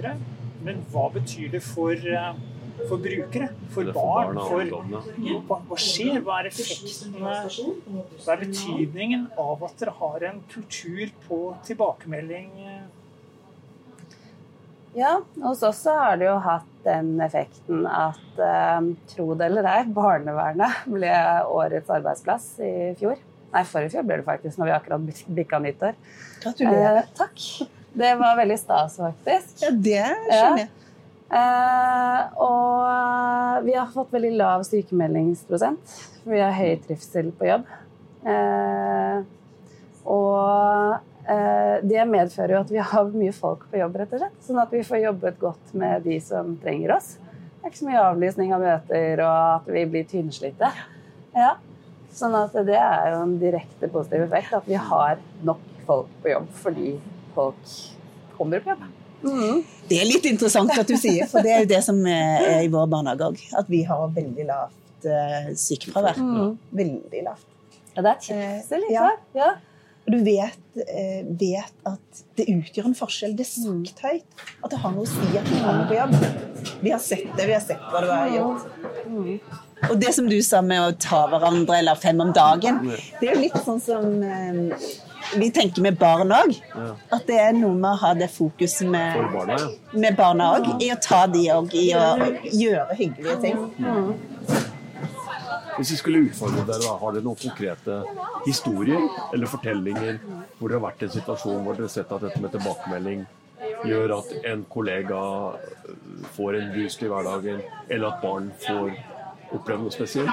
Men 0.64 0.82
hva 0.92 1.12
betyr 1.12 1.50
det 1.52 1.62
for, 1.62 1.92
eh, 1.92 2.34
for 2.88 2.96
brukere? 2.98 3.48
For 3.70 3.84
for 3.84 3.92
barn? 3.92 4.38
For, 4.48 4.64
hva, 5.48 5.60
hva 5.68 5.76
skjer? 5.76 6.20
Hva 6.24 6.40
er 6.40 6.48
effektene? 6.48 7.34
Hva 8.24 8.32
er 8.32 8.44
betydningen 8.44 9.30
av 9.38 9.62
at 9.64 9.78
dere 9.78 9.90
har 9.98 10.28
en 10.30 10.40
kultur 10.52 11.10
på 11.28 11.56
tilbakemelding? 11.64 12.50
Ja, 14.94 15.16
hos 15.42 15.62
oss 15.66 15.82
har 15.90 16.16
det 16.20 16.28
jo 16.28 16.36
hatt 16.44 16.70
den 16.84 17.16
effekten 17.24 17.86
at 17.88 18.38
eh, 18.38 18.90
tro 19.10 19.32
det 19.34 19.48
eller 19.48 19.66
ei, 19.66 19.80
barnevernet 19.90 20.84
ble 20.86 21.14
årets 21.50 21.90
arbeidsplass 21.90 22.50
i 22.62 22.74
fjor. 23.00 23.18
Nei, 23.54 23.62
forrige 23.66 23.94
fjor 23.94 24.06
ble 24.06 24.20
det 24.20 24.26
faktisk, 24.26 24.58
når 24.58 24.70
vi 24.70 24.74
akkurat 24.76 25.26
bikka 25.38 25.60
nyttår. 25.62 25.98
gratulerer. 26.44 27.02
Eh, 27.02 27.10
takk. 27.18 27.44
Det 27.94 28.14
var 28.18 28.36
veldig 28.36 28.56
stas, 28.58 28.96
faktisk. 28.98 29.60
Ja, 29.62 29.70
det 29.70 30.00
skjønner 30.30 30.64
jeg. 30.64 30.72
Eh, 31.34 32.42
og 32.44 33.64
vi 33.66 33.74
har 33.74 33.90
fått 33.94 34.12
veldig 34.14 34.32
lav 34.38 34.64
sykemeldingsprosent. 34.66 35.94
Vi 36.26 36.42
har 36.42 36.54
høy 36.54 36.76
trivsel 36.84 37.30
på 37.38 37.48
jobb. 37.48 37.70
Eh, 38.26 39.22
og 40.04 41.13
det 41.24 42.02
medfører 42.10 42.52
jo 42.52 42.60
at 42.60 42.72
vi 42.72 42.80
har 42.84 43.12
mye 43.16 43.32
folk 43.32 43.62
på 43.70 43.78
jobb, 43.80 43.94
rett 43.96 44.10
og 44.12 44.20
slett. 44.20 44.40
Sånn 44.44 44.58
at 44.60 44.72
vi 44.74 44.82
får 44.84 45.00
jobbet 45.00 45.38
godt 45.40 45.70
med 45.80 46.04
de 46.04 46.18
som 46.20 46.50
trenger 46.60 46.96
oss. 46.98 47.14
Det 47.16 47.70
er 47.70 47.72
ikke 47.72 47.80
så 47.80 47.88
mye 47.88 48.02
avlysning 48.10 48.50
av 48.52 48.60
møter, 48.60 49.22
og 49.24 49.38
at 49.54 49.70
vi 49.72 49.84
blir 49.88 50.04
tynnslitte. 50.10 50.68
Ja. 51.32 51.54
Sånn 52.14 52.36
at 52.38 52.52
det 52.68 52.76
er 52.76 53.14
jo 53.14 53.22
en 53.24 53.38
direkte 53.40 53.88
positiv 53.90 54.26
effekt 54.26 54.52
at 54.54 54.68
vi 54.68 54.76
har 54.78 55.22
nok 55.46 55.62
folk 55.88 56.12
på 56.22 56.30
jobb 56.30 56.52
fordi 56.60 56.92
folk 57.34 57.72
kommer 58.36 58.62
på 58.62 58.74
jobb. 58.74 58.84
Mm. 59.24 59.62
Det 59.88 59.98
er 59.98 60.08
litt 60.08 60.26
interessant 60.28 60.72
at 60.76 60.88
du 60.88 60.94
sier, 61.00 61.24
for 61.30 61.44
det 61.44 61.54
er 61.54 61.64
jo 61.64 61.70
det 61.72 61.80
som 61.86 61.98
er 62.06 62.60
i 62.60 62.70
vår 62.72 62.88
barnehage 62.92 63.30
òg. 63.32 63.42
At 63.56 63.70
vi 63.72 63.80
har 63.88 64.04
veldig 64.14 64.46
lavt 64.48 65.08
eh, 65.08 65.50
sykefravær. 65.58 66.20
Mm. 66.20 66.56
Veldig 66.76 67.22
lavt. 67.26 67.48
Ja, 67.94 68.02
det 68.02 68.10
er 68.12 68.20
trivsel, 68.26 68.84
liksom. 68.84 69.22
Ja. 69.38 69.40
Ja. 69.40 69.52
Og 70.04 70.12
du 70.12 70.18
vet, 70.24 70.58
eh, 70.84 71.22
vet 71.24 71.86
at 71.88 72.24
det 72.36 72.44
utgjør 72.52 72.90
en 72.90 72.96
forskjell. 72.98 73.32
Det 73.36 73.46
er 73.46 73.52
sagt 73.52 74.02
høyt. 74.04 74.42
At 74.60 74.74
det 74.74 74.80
har 74.82 74.92
noe 74.92 75.06
å 75.06 75.08
si 75.08 75.38
at 75.38 75.48
du 75.48 75.54
kommer 75.62 75.86
på 75.88 75.96
jobb. 75.96 76.74
Vi 76.84 76.92
har 76.92 77.00
sett 77.00 77.30
det. 77.38 77.46
Vi 77.48 77.54
har 77.56 77.64
sett 77.64 77.86
hva 77.88 78.02
du 78.04 78.10
har 78.12 78.34
gjort. 78.34 78.66
Og 79.90 79.96
det 80.00 80.12
som 80.16 80.28
du 80.28 80.36
sa 80.44 80.60
med 80.64 80.80
å 80.80 80.92
ta 81.00 81.24
hverandre 81.32 81.78
eller 81.80 81.96
fem 82.00 82.20
om 82.20 82.32
dagen, 82.36 82.84
det 83.20 83.28
er 83.28 83.34
jo 83.34 83.40
litt 83.46 83.58
sånn 83.64 83.80
som 83.84 84.22
eh, 84.24 84.84
vi 85.40 85.50
tenker 85.50 85.82
med 85.82 85.96
barn 86.00 86.32
òg. 86.36 86.52
Ja. 86.74 86.90
At 87.16 87.26
det 87.28 87.40
er 87.40 87.56
noe 87.56 87.72
med 87.72 87.90
å 87.94 88.00
ha 88.04 88.12
det 88.18 88.28
fokuset 88.32 88.88
med, 88.90 89.16
barna, 89.32 89.56
ja. 89.56 89.72
med 90.04 90.20
barna 90.20 90.52
òg. 90.58 90.70
I 90.84 90.92
å 90.92 91.00
ta 91.00 91.24
de 91.30 91.46
òg 91.54 91.74
i 91.80 91.88
å 91.96 92.06
gjøre 92.52 93.00
hyggelige 93.00 93.40
ting. 93.44 93.60
Hvis 95.76 95.90
vi 95.92 95.96
skulle 95.96 96.24
utfordre 96.28 96.64
dere, 96.68 96.96
har 97.00 97.14
dere 97.14 97.24
noen 97.24 97.40
konkrete 97.40 98.00
historier 98.46 99.00
eller 99.34 99.50
fortellinger 99.50 100.20
hvor 100.58 100.68
dere 100.68 100.78
har 100.78 100.84
vært 100.88 101.02
i 101.02 101.08
en 101.08 101.14
situasjon 101.16 101.64
hvor 101.64 101.78
dere 101.78 101.88
har 101.88 101.94
sett 101.96 102.12
at 102.14 102.26
dette 102.28 102.42
med 102.42 102.54
tilbakemelding 102.54 103.24
gjør 103.84 104.14
at 104.18 104.30
en 104.50 104.64
kollega 104.70 105.20
øh, 105.54 106.28
får 106.36 106.58
en 106.60 106.70
boost 106.74 107.02
i 107.02 107.08
hverdagen, 107.10 107.60
eller 107.88 108.08
at 108.08 108.22
barn 108.22 108.50
får 108.66 108.94
oppleve 109.52 109.84
noe 109.84 109.92
spesielt? 109.94 110.30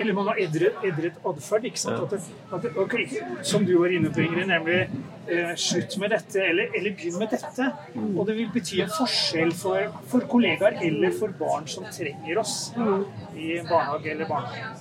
Eller 0.00 0.12
man 0.12 0.26
har 0.30 0.38
edret, 0.40 0.74
edret 0.84 1.14
atferd. 1.24 1.64
ikke 1.64 1.80
sant? 1.80 2.12
At 2.52 2.56
at 2.56 2.62
det, 2.62 3.22
som 3.42 3.64
du 3.66 3.78
var 3.80 3.92
inne 3.96 4.10
på, 4.12 4.20
Ingrid, 4.24 4.46
nemlig 4.50 4.80
eh, 5.28 5.54
slutt 5.56 5.96
med 6.02 6.10
dette, 6.14 6.42
eller, 6.42 6.68
eller 6.76 6.96
begynn 6.98 7.18
med 7.18 7.32
dette. 7.32 7.70
Og 8.16 8.26
det 8.28 8.36
vil 8.38 8.50
bety 8.54 8.80
en 8.84 8.92
forskjell 8.92 9.52
for, 9.56 9.94
for 10.10 10.26
kollegaer 10.30 10.78
eller 10.84 11.14
for 11.16 11.32
barn 11.38 11.66
som 11.70 11.84
trenger 11.92 12.42
oss 12.42 12.56
i 13.36 13.56
barnehage 13.68 14.12
eller 14.12 14.28
barnehage. 14.30 14.74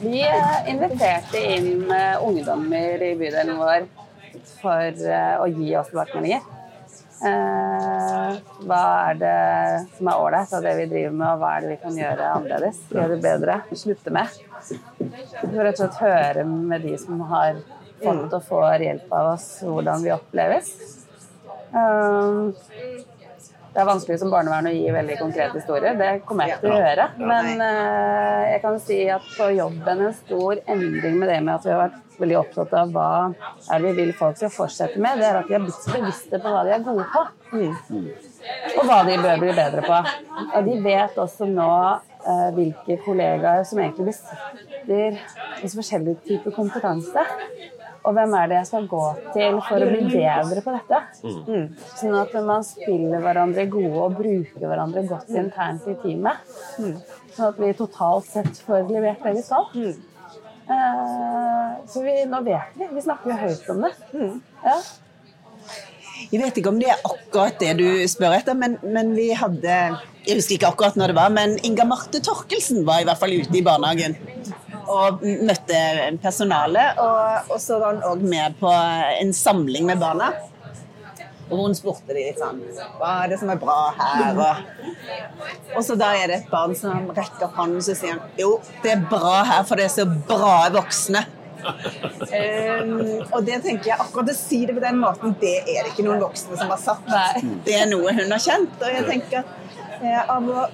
Vi 0.00 0.24
inviterte 0.66 1.40
inn 1.56 1.90
eh, 1.90 2.22
ungdommer 2.24 3.02
i 3.02 3.14
bydelen 3.18 3.56
vår 3.58 3.88
for 4.60 5.04
eh, 5.08 5.34
å 5.40 5.46
gi 5.50 5.74
oss 5.78 5.90
tilbakemeldinger. 5.92 6.57
Eh, 7.18 8.36
hva 8.68 8.82
er 9.08 9.16
det 9.18 9.38
som 9.96 10.10
er 10.10 10.20
ålreit 10.22 10.52
av 10.54 10.62
det 10.62 10.74
vi 10.78 10.86
driver 10.92 11.16
med, 11.16 11.26
og 11.32 11.40
hva 11.42 11.50
er 11.56 11.64
det 11.64 11.72
vi 11.72 11.80
kan 11.82 11.98
gjøre 11.98 12.28
annerledes? 12.36 12.78
Gjøre 12.92 13.16
det 13.16 13.18
bedre, 13.24 13.58
slutte 13.80 14.14
med. 14.14 14.38
Rett 14.68 15.74
og 15.74 15.80
slett 15.80 16.00
høre 16.04 16.46
med 16.46 16.86
de 16.86 16.94
som 17.02 17.24
har 17.32 17.58
fått 17.98 18.38
og 18.38 18.46
får 18.46 18.86
hjelp 18.86 19.12
av 19.18 19.32
oss, 19.34 19.48
hvordan 19.66 20.04
vi 20.06 20.14
oppleves. 20.14 20.72
Eh, 21.74 23.07
det 23.78 23.84
er 23.84 23.86
vanskelig 23.92 24.16
som 24.18 24.32
barnevern 24.32 24.66
å 24.66 24.70
gi 24.74 24.88
veldig 24.90 25.16
konkrete 25.20 25.54
historier. 25.54 25.94
Det 25.94 26.06
kommer 26.26 26.48
jeg 26.48 26.56
ikke 26.56 26.64
til 26.64 26.72
å 26.74 26.78
gjøre. 26.80 27.04
Men 27.20 27.60
eh, 27.62 28.46
jeg 28.50 28.62
kan 28.64 28.78
si 28.82 28.96
at 29.14 29.28
på 29.36 29.46
jobben 29.54 30.02
en 30.02 30.16
stor 30.18 30.58
endring 30.74 31.20
med 31.20 31.30
det 31.30 31.36
med 31.44 31.52
at 31.52 31.68
vi 31.68 31.70
har 31.70 31.84
vært 31.84 32.16
veldig 32.18 32.38
opptatt 32.40 32.74
av 32.74 32.90
hva 32.96 33.06
er 33.28 33.84
det 33.84 33.92
vi 33.92 33.92
vil 34.00 34.10
folk 34.18 34.40
skal 34.40 34.50
fortsette 34.50 34.98
med, 34.98 35.22
det 35.22 35.28
er 35.28 35.38
at 35.38 35.46
de 35.46 35.54
er 35.54 35.62
blitt 35.62 35.86
bevisste 35.94 36.42
på 36.42 36.56
hva 36.56 36.64
de 36.66 36.74
er 36.74 36.82
gode 36.88 37.06
på. 37.12 37.22
Og 37.54 38.82
hva 38.90 38.98
de 39.06 39.14
bør 39.22 39.44
bli 39.44 39.54
bedre 39.60 39.86
på. 39.86 40.02
Og 40.48 40.58
de 40.72 40.76
vet 40.90 41.22
også 41.28 41.46
nå 41.52 41.70
eh, 41.86 42.48
hvilke 42.58 42.98
kollegaer 43.06 43.62
som 43.62 43.78
egentlig 43.84 44.10
besitter 44.10 45.22
forskjellig 45.62 46.18
type 46.18 46.32
typer 46.32 46.58
kompetanse. 46.58 47.30
Og 48.06 48.14
hvem 48.16 48.34
er 48.38 48.50
det 48.50 48.58
jeg 48.60 48.68
skal 48.70 48.86
gå 48.90 49.04
til 49.34 49.58
for 49.66 49.84
å 49.84 49.88
bli 49.90 50.02
bedre 50.12 50.62
på 50.64 50.74
dette? 50.76 51.00
Mm. 51.24 51.64
Sånn 51.98 52.18
at 52.18 52.36
man 52.46 52.66
spiller 52.66 53.24
hverandre 53.24 53.66
gode 53.72 54.04
og 54.04 54.18
bruker 54.20 54.64
hverandre 54.64 55.02
godt 55.08 55.32
internt 55.34 55.88
i 55.90 55.96
teamet. 56.04 56.54
Sånn 56.78 57.50
at 57.50 57.58
vi 57.60 57.72
totalt 57.78 58.30
sett 58.30 58.62
får 58.66 58.86
levert 58.92 59.26
det 59.26 59.34
vi 59.38 59.44
skal. 59.44 59.68
Eh, 60.68 61.68
så 61.88 62.04
vi, 62.04 62.14
nå 62.28 62.40
vet 62.46 62.78
vi. 62.78 62.88
Vi 62.94 63.04
snakker 63.04 63.32
jo 63.32 63.42
høyt 63.42 63.68
om 63.74 63.84
det. 63.86 63.92
Ja. 64.64 64.78
Jeg 66.28 66.40
vet 66.42 66.56
ikke 66.58 66.72
om 66.72 66.80
det 66.80 66.90
er 66.90 67.02
akkurat 67.06 67.60
det 67.60 67.76
du 67.78 67.86
spør 68.10 68.34
etter, 68.40 68.56
men, 68.58 68.74
men 68.82 69.12
vi 69.14 69.28
hadde 69.38 69.76
Jeg 70.26 70.40
husker 70.40 70.56
ikke 70.56 70.72
akkurat 70.72 70.98
når 70.98 71.12
det 71.12 71.16
var, 71.16 71.30
men 71.32 71.54
Inga 71.64 71.86
Marte 71.88 72.20
Torkelsen 72.24 72.82
var 72.88 73.00
i 73.00 73.06
hvert 73.08 73.20
fall 73.20 73.36
ute 73.38 73.54
i 73.54 73.62
barnehagen. 73.64 74.18
Og 74.88 75.24
møtte 75.44 75.80
personalet. 76.22 77.00
Og, 77.02 77.52
og 77.52 77.60
så 77.62 77.80
var 77.82 77.96
hun 77.96 78.06
òg 78.08 78.22
med 78.24 78.56
på 78.60 78.72
en 78.72 79.34
samling 79.36 79.88
med 79.88 80.00
barna. 80.00 80.32
Og 81.48 81.62
hun 81.62 81.76
spurte 81.76 82.12
de 82.12 82.26
litt 82.26 82.40
sånn 82.40 82.60
Hva 82.98 83.12
er 83.22 83.32
det 83.32 83.38
som 83.40 83.48
er 83.52 83.60
bra 83.60 83.78
her? 83.96 84.36
Og, 84.36 85.78
og 85.78 85.80
så 85.86 85.96
da 85.98 86.10
er 86.18 86.28
det 86.28 86.42
et 86.42 86.50
barn 86.52 86.74
som 86.76 87.08
rekker 87.16 87.46
opp 87.48 87.56
hånden 87.56 87.80
og 87.80 87.86
sier 87.88 88.14
han, 88.14 88.22
jo, 88.36 88.58
det 88.84 88.92
er 88.94 89.04
bra 89.08 89.40
her, 89.48 89.64
for 89.68 89.80
det 89.80 89.88
er 89.88 89.94
så 89.94 90.04
bra 90.28 90.68
voksne. 90.74 91.24
Um, 91.58 92.92
og 93.34 93.40
det 93.46 93.58
tenker 93.64 93.90
jeg 93.90 93.96
akkurat 93.98 94.30
å 94.30 94.36
si 94.36 94.60
det 94.68 94.76
på 94.76 94.82
den 94.84 95.00
måten, 95.00 95.34
det 95.40 95.56
er 95.64 95.82
det 95.82 95.94
ikke 95.94 96.04
noen 96.06 96.22
voksne 96.22 96.58
som 96.60 96.70
har 96.70 96.82
sagt. 96.82 97.08
Nei. 97.10 97.56
Det 97.66 97.74
er 97.80 97.88
noe 97.90 98.14
hun 98.14 98.34
har 98.34 98.44
kjent. 98.44 98.76
Og 98.78 98.94
jeg 98.94 99.08
tenker 99.08 99.40
at 99.42 100.04
eh, 100.04 100.20
av 100.36 100.52
å 100.52 100.68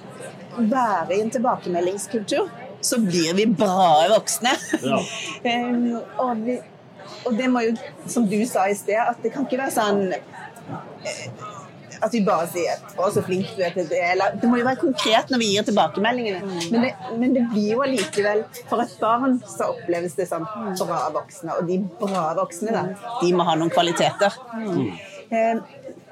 være 0.59 1.15
i 1.15 1.23
en 1.23 1.33
tilbakemeldingskultur, 1.33 2.51
så 2.85 3.01
blir 3.01 3.33
vi 3.37 3.47
bra 3.49 4.05
voksne. 4.13 4.53
Ja. 4.83 5.01
Um, 5.45 5.99
og, 6.23 6.45
vi, 6.45 6.59
og 7.25 7.35
det 7.39 7.49
må 7.51 7.65
jo, 7.65 7.75
som 8.11 8.29
du 8.29 8.39
sa 8.49 8.69
i 8.69 8.77
sted, 8.77 9.01
at 9.01 9.21
det 9.23 9.33
kan 9.33 9.47
ikke 9.47 9.61
være 9.63 9.75
sånn 9.75 10.07
eh, 10.13 11.27
at 12.05 12.13
vi 12.13 12.21
bare 12.25 12.47
sier 12.51 12.75
'Å, 12.97 13.09
så 13.13 13.23
flink 13.25 13.51
du 13.55 13.63
er 13.63 13.73
til 13.75 13.87
det'. 13.89 14.11
Eller, 14.11 14.35
det 14.41 14.49
må 14.49 14.59
jo 14.59 14.65
være 14.67 14.81
konkret 14.81 15.31
når 15.31 15.41
vi 15.41 15.51
gir 15.53 15.65
tilbakemeldingene. 15.67 16.41
Men 16.71 16.85
det, 16.85 16.91
men 17.19 17.33
det 17.35 17.45
blir 17.53 17.71
jo 17.73 17.81
allikevel 17.85 18.43
For 18.69 18.83
et 18.83 18.95
barn 19.01 19.39
så 19.47 19.71
oppleves 19.73 20.15
det 20.19 20.27
som 20.29 20.45
bra 20.45 21.01
voksne. 21.15 21.55
Og 21.57 21.69
de 21.69 21.79
bra 21.99 22.27
voksne, 22.37 22.75
da, 22.75 22.85
de 23.21 23.33
må 23.33 23.47
ha 23.47 23.55
noen 23.59 23.73
kvaliteter. 23.73 24.35
Eh, 25.31 25.57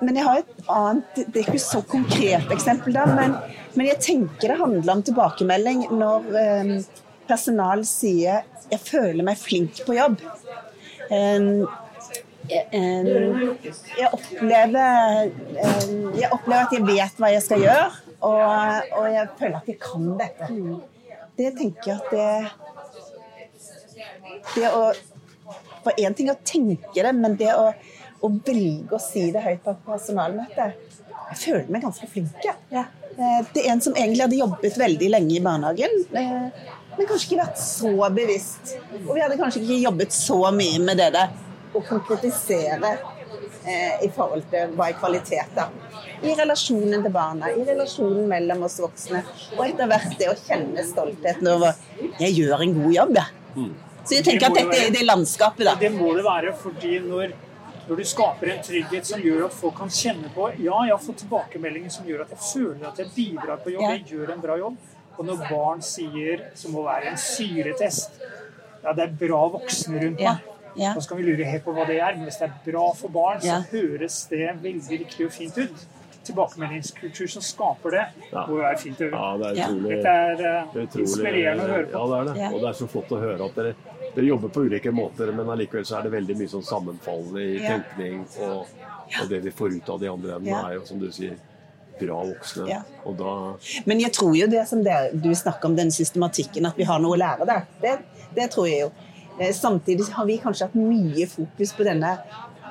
Men 0.03 0.17
jeg 0.17 0.25
har 0.25 0.39
et 0.41 0.63
annet 0.67 1.19
Det 1.31 1.43
er 1.43 1.45
ikke 1.45 1.59
så 1.61 1.79
konkret 1.87 2.49
eksempel, 2.51 2.95
da, 2.95 3.05
men, 3.05 3.35
men 3.73 3.89
jeg 3.89 4.01
tenker 4.05 4.51
det 4.53 4.59
handler 4.59 4.93
om 4.93 5.03
tilbakemelding 5.05 5.85
når 5.97 6.35
eh, 6.39 6.73
personal 7.29 7.85
sier 7.87 8.43
'jeg 8.69 8.79
føler 8.79 9.23
meg 9.23 9.37
flink 9.37 9.81
på 9.85 9.95
jobb'. 9.97 10.21
Eh, 11.11 11.63
jeg, 12.49 14.09
opplever 14.11 15.29
eh, 15.63 16.19
Jeg 16.19 16.29
opplever 16.31 16.63
at 16.65 16.73
jeg 16.75 16.83
vet 16.87 17.21
hva 17.21 17.29
jeg 17.31 17.43
skal 17.45 17.63
gjøre, 17.63 17.87
og, 18.19 18.41
og 18.99 19.07
jeg 19.13 19.27
føler 19.39 19.57
at 19.57 19.67
jeg 19.71 19.79
kan 19.79 20.09
dette. 20.19 20.49
Det 21.37 21.49
tenker 21.57 21.91
jeg 21.91 21.97
at 21.97 22.07
det 22.11 22.29
Det 24.55 24.69
å 24.69 24.93
For 25.83 25.91
én 25.99 26.13
ting 26.15 26.29
å 26.31 26.37
tenke 26.47 27.03
det, 27.03 27.13
men 27.15 27.35
det 27.39 27.51
å, 27.55 27.71
å 28.23 28.29
velge 28.45 28.95
å 28.95 29.01
si 29.01 29.31
det 29.35 29.41
høyt 29.43 29.63
på 29.65 29.73
personalmøtet 29.87 30.75
Jeg 31.31 31.39
føler 31.41 31.71
meg 31.71 31.83
ganske 31.83 32.07
flink. 32.11 32.45
Eh, 32.71 32.85
Det 33.15 33.61
er 33.63 33.71
en 33.73 33.81
som 33.83 33.95
egentlig 33.95 34.23
hadde 34.25 34.39
jobbet 34.39 34.77
veldig 34.79 35.09
lenge 35.13 35.35
i 35.37 35.41
barnehagen, 35.43 35.97
eh, 36.17 36.69
men 36.97 37.09
kanskje 37.09 37.29
ikke 37.29 37.41
vært 37.43 37.59
så 37.61 37.91
bevisst. 38.13 38.75
Og 39.03 39.11
vi 39.15 39.23
hadde 39.23 39.37
kanskje 39.39 39.63
ikke 39.63 39.81
jobbet 39.83 40.15
så 40.15 40.39
mye 40.55 40.79
med 40.81 41.01
det 41.01 41.11
der 41.15 41.33
å 41.73 41.81
konkretisere 41.87 42.91
eh, 43.65 44.03
i 44.05 44.09
forhold 44.13 44.45
til 44.51 44.73
hva 44.77 44.89
er 44.91 44.97
kvalitet 44.99 45.55
da. 45.57 45.69
I 46.23 46.35
relasjonen 46.39 47.03
til 47.03 47.13
barna, 47.13 47.49
i 47.51 47.65
relasjonen 47.67 48.27
mellom 48.31 48.65
oss 48.67 48.77
voksne. 48.81 49.23
Og 49.57 49.63
etter 49.65 49.89
hvert 49.91 50.13
det 50.19 50.29
å 50.31 50.35
kjenne 50.39 50.85
stoltheten 50.87 51.49
over 51.51 51.73
jeg 52.21 52.37
gjør 52.37 52.63
en 52.63 52.77
god 52.77 52.93
jobb, 52.97 53.17
jeg. 53.19 53.71
Så 54.03 54.17
jeg 54.17 54.25
tenker 54.27 54.49
at 54.49 54.57
dette 54.59 54.77
er 54.85 54.93
det 54.93 55.03
landskapet, 55.07 55.65
da. 55.67 55.75
Det 55.79 55.91
må 55.95 56.11
det 56.17 56.25
være, 56.25 56.53
fordi 56.59 56.97
når, 57.05 57.33
når 57.87 57.99
du 57.99 58.03
skaper 58.07 58.51
en 58.53 58.63
trygghet 58.63 59.05
som 59.05 59.21
gjør 59.21 59.45
at 59.49 59.53
folk 59.57 59.75
kan 59.81 59.89
kjenne 59.91 60.29
på 60.35 60.47
Ja, 60.63 60.77
jeg 60.87 60.93
har 60.95 61.01
fått 61.03 61.17
tilbakemeldinger 61.23 61.91
som 61.91 62.05
gjør 62.07 62.23
at 62.25 62.29
jeg 62.35 62.39
føler 62.53 62.87
at 62.87 62.99
jeg 63.03 63.11
bidrar 63.15 63.57
på 63.63 63.73
jobb, 63.75 63.89
jeg 63.91 64.05
gjør 64.13 64.33
en 64.37 64.41
bra 64.41 64.57
jobb. 64.61 64.77
Og 65.17 65.25
når 65.27 65.43
barn 65.49 65.81
sier, 65.85 66.47
som 66.57 66.71
må 66.73 66.85
være 66.87 67.11
en 67.11 67.19
syretest 67.21 68.23
Ja, 68.83 68.93
det 68.93 69.03
er 69.03 69.13
bra 69.27 69.43
voksne 69.53 69.99
rundt 70.01 70.19
meg. 70.19 70.49
Ja. 70.75 70.93
Så 70.95 71.03
skal 71.05 71.19
vi 71.19 71.23
lure 71.27 71.45
helt 71.45 71.63
på 71.63 71.73
hva 71.75 71.85
det 71.87 71.99
er, 72.01 72.15
men 72.17 72.25
hvis 72.27 72.39
det 72.41 72.47
er 72.49 72.55
bra 72.65 72.87
for 72.97 73.13
barn, 73.13 73.39
så 73.41 73.47
Ja. 73.47 73.59
høres 73.71 74.23
det 74.29 74.47
veldig 74.63 74.99
riktig 75.03 75.25
og 75.27 75.31
fint 75.31 75.57
ut. 75.57 75.85
Tilbakemeldingskultur 76.23 77.27
som 77.29 77.41
skaper 77.41 77.91
det, 77.91 78.05
Ja. 78.31 78.45
må 78.47 78.57
jo 78.57 78.63
være 78.63 78.77
fint 78.79 78.97
å 78.97 79.03
høre. 79.03 79.11
Ja, 79.11 79.37
det 79.37 79.45
er 79.59 79.67
utrolig, 79.67 79.89
Dette 79.89 80.09
er 80.09 80.33
uh, 80.33 80.73
det 80.73 80.81
er 80.81 80.87
utrolig 80.87 81.05
inspirerende 81.07 81.63
å 81.63 81.67
høre 81.67 81.85
på. 81.85 81.91
Ja, 81.91 82.05
det 82.07 82.19
er 82.19 82.33
det. 82.33 82.41
Ja. 82.41 82.49
Og 82.49 82.59
det 82.61 82.69
er 82.69 82.77
så 82.79 82.87
flott 82.87 83.11
å 83.11 83.19
høre 83.19 83.45
at 83.45 83.55
dere, 83.55 83.75
dere 84.15 84.25
jobber 84.25 84.49
på 84.53 84.65
ulike 84.67 84.91
måter, 84.93 85.31
men 85.35 85.49
allikevel 85.49 85.85
så 85.85 85.97
er 85.99 86.03
det 86.07 86.11
veldig 86.13 86.35
mye 86.37 86.51
sånn 86.51 86.65
sammenfallende 86.67 87.41
i 87.41 87.55
Ja. 87.63 87.69
tenkning. 87.77 88.25
Og, 88.41 88.67
og 89.21 89.29
det 89.29 89.39
vi 89.43 89.51
får 89.51 89.77
ut 89.77 89.89
av 89.89 89.99
de 89.99 90.07
andre 90.11 90.35
endene, 90.37 90.53
Ja. 90.53 90.67
er 90.69 90.73
jo 90.75 90.85
som 90.85 90.99
du 90.99 91.09
sier, 91.11 91.35
bra 91.99 92.23
voksne. 92.25 92.67
Ja. 92.69 92.81
Og 93.05 93.17
da 93.17 93.33
Men 93.85 93.99
jeg 93.99 94.11
tror 94.13 94.35
jo 94.35 94.47
det 94.47 94.67
som 94.67 94.83
dere, 94.83 95.11
du 95.13 95.29
snakker 95.35 95.65
om, 95.65 95.75
den 95.75 95.91
systematikken, 95.91 96.65
at 96.65 96.77
vi 96.77 96.83
har 96.83 96.99
noe 96.99 97.15
å 97.15 97.19
lære 97.19 97.45
der. 97.45 97.67
Det, 97.81 97.99
det 98.35 98.51
tror 98.51 98.67
jeg 98.67 98.79
jo. 98.81 98.91
Eh, 99.39 99.53
Samtidig 99.53 100.09
har 100.13 100.25
vi 100.25 100.37
kanskje 100.37 100.67
hatt 100.67 100.75
mye 100.75 101.27
fokus 101.27 101.73
på 101.73 101.83
denne 101.83 102.17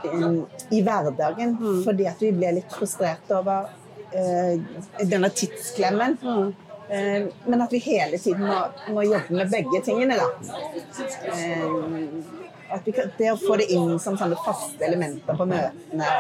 um, 0.05 0.46
i 0.70 0.83
hverdagen, 0.83 1.57
fordi 1.85 2.07
at 2.07 2.20
vi 2.22 2.33
ble 2.33 2.52
litt 2.59 2.72
frustrert 2.74 3.31
over 3.31 3.68
uh, 4.14 4.59
denne 5.02 5.31
tidsklemmen. 5.31 6.18
Eh, 6.22 6.52
men 7.44 7.62
at 7.64 7.72
vi 7.72 7.78
hele 7.78 8.18
tiden 8.18 8.46
må, 8.46 8.59
må 8.92 9.05
jobbe 9.07 9.37
med 9.38 9.50
begge 9.52 9.81
tingene, 9.85 10.18
da. 10.20 10.28
Eh, 11.33 12.72
at 12.72 12.87
vi 12.88 12.92
kan, 12.96 13.12
det 13.18 13.31
å 13.33 13.38
få 13.40 13.57
det 13.61 13.68
inn 13.72 13.94
som 14.00 14.16
sånne 14.20 14.37
faste 14.44 14.85
elementer 14.85 15.37
på 15.37 15.46
møtene. 15.48 16.11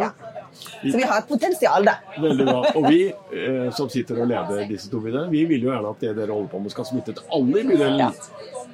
Ja. 0.00 0.10
Så 0.52 0.96
vi 0.96 1.04
har 1.08 1.22
et 1.22 1.28
potensial, 1.28 1.84
da. 1.88 1.94
Veldig 2.20 2.46
bra. 2.48 2.62
Og 2.76 2.88
vi 2.88 3.06
eh, 3.08 3.68
som 3.76 3.88
sitter 3.92 4.20
og 4.22 4.28
leder 4.32 4.66
disse 4.68 4.90
to 4.92 5.00
bydelene, 5.00 5.32
vi 5.32 5.44
vil 5.48 5.68
jo 5.68 5.72
gjerne 5.72 5.92
at 5.94 6.04
det 6.04 6.14
dere 6.18 6.34
holder 6.34 6.52
på 6.52 6.62
med 6.64 6.74
skal 6.74 6.88
smitte 6.88 7.16
til 7.16 7.36
alle 7.38 7.62
i 7.62 7.68
bydelen. 7.70 8.02
Ja. 8.02 8.10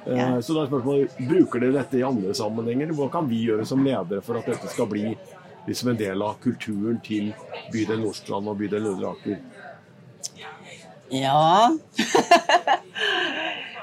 Eh, 0.05 0.39
så 0.43 0.55
da 0.55 0.63
er 0.63 0.71
spørsmålet, 0.71 1.19
bruker 1.29 1.63
dere 1.63 1.77
dette 1.79 1.99
i 1.99 2.07
andre 2.07 2.35
sammenhenger? 2.35 2.91
Hva 2.97 3.09
kan 3.13 3.29
vi 3.29 3.43
gjøre 3.47 3.67
som 3.67 3.83
ledere 3.85 4.23
for 4.25 4.39
at 4.39 4.51
dette 4.51 4.71
skal 4.71 4.89
bli 4.91 5.13
liksom 5.67 5.91
en 5.91 5.99
del 5.99 6.23
av 6.25 6.39
kulturen 6.43 6.99
til 7.05 7.31
bydel 7.73 8.03
Nordstrand 8.03 8.51
og 8.51 8.59
bydel 8.59 8.87
Nordre 8.87 9.13
Aker? 9.15 9.41
Ja 11.09 11.71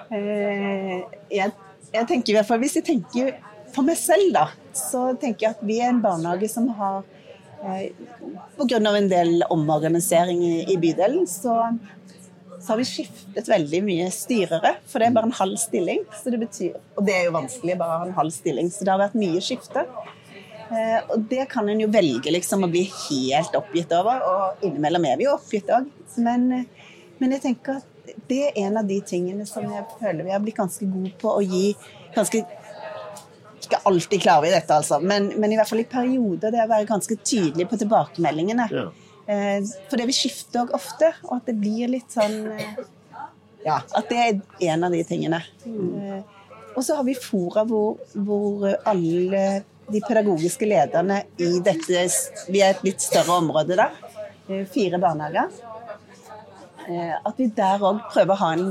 Eh, 0.07 1.01
jeg, 1.35 1.51
jeg 1.91 2.07
tenker 2.07 2.31
i 2.31 2.35
hvert 2.37 2.47
fall 2.47 2.61
Hvis 2.63 2.77
jeg 2.79 2.85
tenker 2.87 3.33
for 3.75 3.83
meg 3.83 3.99
selv, 3.99 4.29
da, 4.33 4.45
så 4.71 5.01
tenker 5.21 5.49
jeg 5.49 5.57
at 5.57 5.65
vi 5.67 5.81
er 5.83 5.91
en 5.91 5.99
barnehage 6.01 6.47
som 6.49 6.69
har 6.79 7.03
eh, 7.67 7.91
Pga. 8.57 8.79
en 8.79 9.09
del 9.11 9.43
omorganisering 9.51 10.41
i, 10.47 10.55
i 10.73 10.77
bydelen, 10.81 11.27
så, 11.29 11.57
så 12.57 12.71
har 12.71 12.81
vi 12.81 12.87
skiftet 12.89 13.51
veldig 13.51 13.83
mye 13.85 14.07
styrere. 14.15 14.77
For 14.89 15.03
det 15.03 15.11
er 15.11 15.19
bare 15.19 15.29
en 15.29 15.37
halv 15.37 15.59
stilling. 15.61 16.07
Så 16.17 16.33
det 16.33 16.41
betyr, 16.41 16.79
og 16.97 17.05
det 17.05 17.19
er 17.19 17.27
jo 17.27 17.35
vanskelig 17.37 17.77
bare 17.83 18.07
en 18.07 18.17
halv 18.17 18.33
stilling, 18.33 18.71
så 18.73 18.87
det 18.87 18.95
har 18.95 19.03
vært 19.03 19.19
mye 19.21 19.43
skifte. 19.45 19.85
Eh, 20.67 20.99
og 21.13 21.29
det 21.31 21.45
kan 21.53 21.69
en 21.69 21.83
jo 21.85 21.91
velge 21.93 22.33
liksom 22.33 22.65
å 22.65 22.71
bli 22.73 22.87
helt 22.89 23.61
oppgitt 23.61 23.93
over, 23.99 24.25
og 24.25 24.65
innimellom 24.67 25.05
er 25.11 25.21
vi 25.21 25.29
jo 25.29 25.37
oppgitt 25.37 25.69
òg. 25.75 25.91
Men, 26.17 26.49
eh, 26.63 26.86
men 27.19 27.37
jeg 27.37 27.43
tenker 27.43 27.81
at 27.81 28.13
det 28.31 28.39
er 28.49 28.59
en 28.67 28.79
av 28.81 28.87
de 28.87 29.01
tingene 29.07 29.47
som 29.49 29.65
jeg 29.67 29.85
føler 29.99 30.27
vi 30.27 30.35
har 30.35 30.43
blitt 30.43 30.59
ganske 30.59 30.87
gode 30.91 31.13
på 31.21 31.33
å 31.33 31.43
gi 31.43 31.73
ganske 32.15 32.43
Ikke 33.67 33.81
alltid 33.89 34.23
klarer 34.23 34.45
vi 34.45 34.53
dette, 34.55 34.77
altså, 34.77 35.01
men, 35.03 35.33
men 35.41 35.53
i 35.53 35.57
hvert 35.59 35.69
fall 35.69 35.83
i 35.83 35.89
perioder 35.91 36.55
det 36.55 36.63
å 36.63 36.71
være 36.71 36.87
ganske 36.87 37.17
tydelig 37.19 37.67
på 37.67 37.79
tilbakemeldingene. 37.81 38.69
Ja. 38.71 38.85
Eh, 39.27 39.59
For 39.91 39.99
det 39.99 40.07
vi 40.07 40.15
skifter 40.15 40.63
òg 40.63 40.75
ofte, 40.77 41.11
og 41.27 41.41
at 41.41 41.49
det 41.51 41.57
blir 41.59 41.91
litt 41.91 42.15
sånn 42.15 42.37
eh, 42.55 42.77
Ja, 43.67 43.81
at 43.81 44.13
det 44.13 44.21
er 44.23 44.69
en 44.71 44.87
av 44.87 44.95
de 44.95 45.03
tingene. 45.09 45.41
Mm. 45.65 46.21
Og 46.77 46.85
så 46.85 46.95
har 46.99 47.07
vi 47.09 47.17
fora 47.19 47.65
hvor, 47.67 47.97
hvor 48.15 48.69
alle 48.87 49.47
de 49.91 50.03
pedagogiske 50.05 50.69
lederne 50.69 51.23
i 51.43 51.57
dette 51.65 52.05
Vi 52.53 52.63
er 52.63 52.75
et 52.75 52.85
litt 52.87 53.03
større 53.03 53.41
område 53.41 53.79
da. 53.79 53.89
Fire 54.71 55.01
barnehager. 55.03 55.51
Eh, 56.89 57.15
At 57.25 57.39
vi 57.41 57.49
der 57.57 57.83
òg 57.83 58.03
prøver 58.13 58.43
å 58.43 58.51
en 58.55 58.67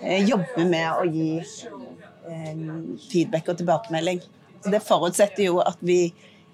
eh, 0.00 0.22
jobbe 0.28 0.64
med 0.68 0.88
å 0.92 1.04
gi 1.08 1.40
eh, 1.40 2.62
feedback 3.10 3.50
og 3.52 3.60
tilbakemelding. 3.60 4.22
Det 4.64 4.80
forutsetter 4.84 5.46
jo 5.46 5.60
at 5.64 5.80
vi 5.84 6.02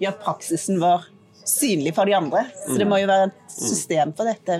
gjør 0.03 0.19
praksisen 0.23 0.81
vår 0.81 1.07
synlig 1.47 1.95
for 1.95 2.09
de 2.09 2.15
andre. 2.17 2.45
Så 2.65 2.77
det 2.79 2.87
må 2.89 2.99
jo 3.01 3.09
være 3.09 3.29
et 3.31 3.55
system 3.55 4.13
for 4.17 4.27
dette. 4.27 4.59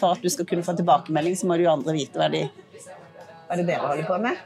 For 0.00 0.16
at 0.16 0.24
du 0.24 0.32
skal 0.32 0.48
kunne 0.48 0.64
få 0.66 0.74
tilbakemelding, 0.78 1.36
så 1.38 1.48
må 1.48 1.60
de 1.60 1.68
andre 1.70 1.94
vite 1.96 2.20
hva 2.20 2.30
de 2.32 2.46
hva 3.52 3.58
er 3.58 3.60
det 3.60 3.66
dere 3.68 3.88
holder 3.88 4.06
på 4.08 4.16
med. 4.22 4.36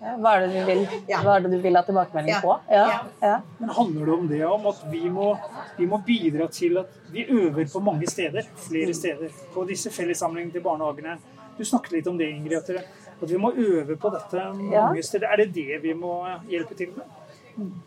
Ja, 0.00 0.12
Hva 0.16 0.30
er 0.36 0.40
det 0.46 0.52
du 0.54 0.64
vil, 0.64 0.88
Ja. 1.08 1.18
hva 1.20 1.36
er 1.36 1.40
det 1.44 1.50
du 1.52 1.58
vil 1.60 1.76
ha 1.76 1.82
tilbakemelding 1.82 2.32
Ja. 2.34 2.40
på? 2.40 2.60
Ja. 2.70 2.86
Ja. 2.88 3.00
Ja. 3.20 3.40
Men 3.60 3.68
handler 3.68 4.06
det 4.06 4.12
om 4.14 4.28
det 4.28 4.42
om 4.46 4.66
at 4.66 4.84
vi 4.90 5.08
må, 5.10 5.38
vi 5.76 5.86
må 5.86 5.98
bidra 6.06 6.48
til 6.50 6.78
at 6.78 6.86
vi 7.12 7.26
øver 7.28 7.68
på 7.72 7.80
mange 7.82 8.06
steder, 8.08 8.42
flere 8.56 8.94
steder, 8.94 9.28
på 9.54 9.66
disse 9.68 9.90
fellessamlingene 9.90 10.52
til 10.52 10.62
barnehagene? 10.62 11.18
Du 11.58 11.64
snakket 11.64 11.92
litt 11.92 12.06
om 12.06 12.16
det, 12.18 12.30
Ingrid, 12.30 12.56
at, 12.56 12.86
vi 13.28 13.36
må 13.36 13.52
øve 13.54 13.96
på 13.96 14.10
dette 14.10 14.34
mange 14.54 14.72
Ja. 14.72 15.02
steder. 15.02 15.28
Er 15.32 15.36
det 15.36 15.52
det 15.52 15.82
vi 15.82 15.92
må 15.92 16.24
hjelpe 16.48 16.74
til 16.76 16.88
med? 16.96 17.04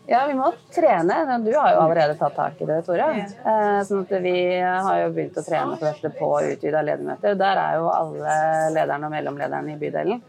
Ja, 0.08 0.26
vi 0.26 0.32
må 0.32 0.52
trene. 0.72 1.44
Du 1.44 1.52
har 1.58 1.74
jo 1.74 1.80
allerede 1.80 2.16
tatt 2.18 2.34
tak 2.36 2.60
i 2.62 2.64
det, 2.64 2.86
Tore. 2.86 3.10
Eh, 3.10 3.82
Sånn 3.84 4.00
at 4.00 4.22
vi 4.22 4.60
har 4.60 4.96
jo 5.02 5.12
begynt 5.12 5.36
å 5.36 5.44
trene 5.44 5.76
på 5.76 5.80
dette 5.80 6.10
på 6.18 6.40
utvida 6.40 6.82
ledermøter. 6.82 7.36
Der 7.36 7.56
er 7.58 7.76
jo 7.76 7.88
alle 7.90 8.70
lederne 8.72 9.04
og 9.04 9.10
mellomlederne 9.12 9.72
i 9.74 9.76
bydelen. 9.76 10.22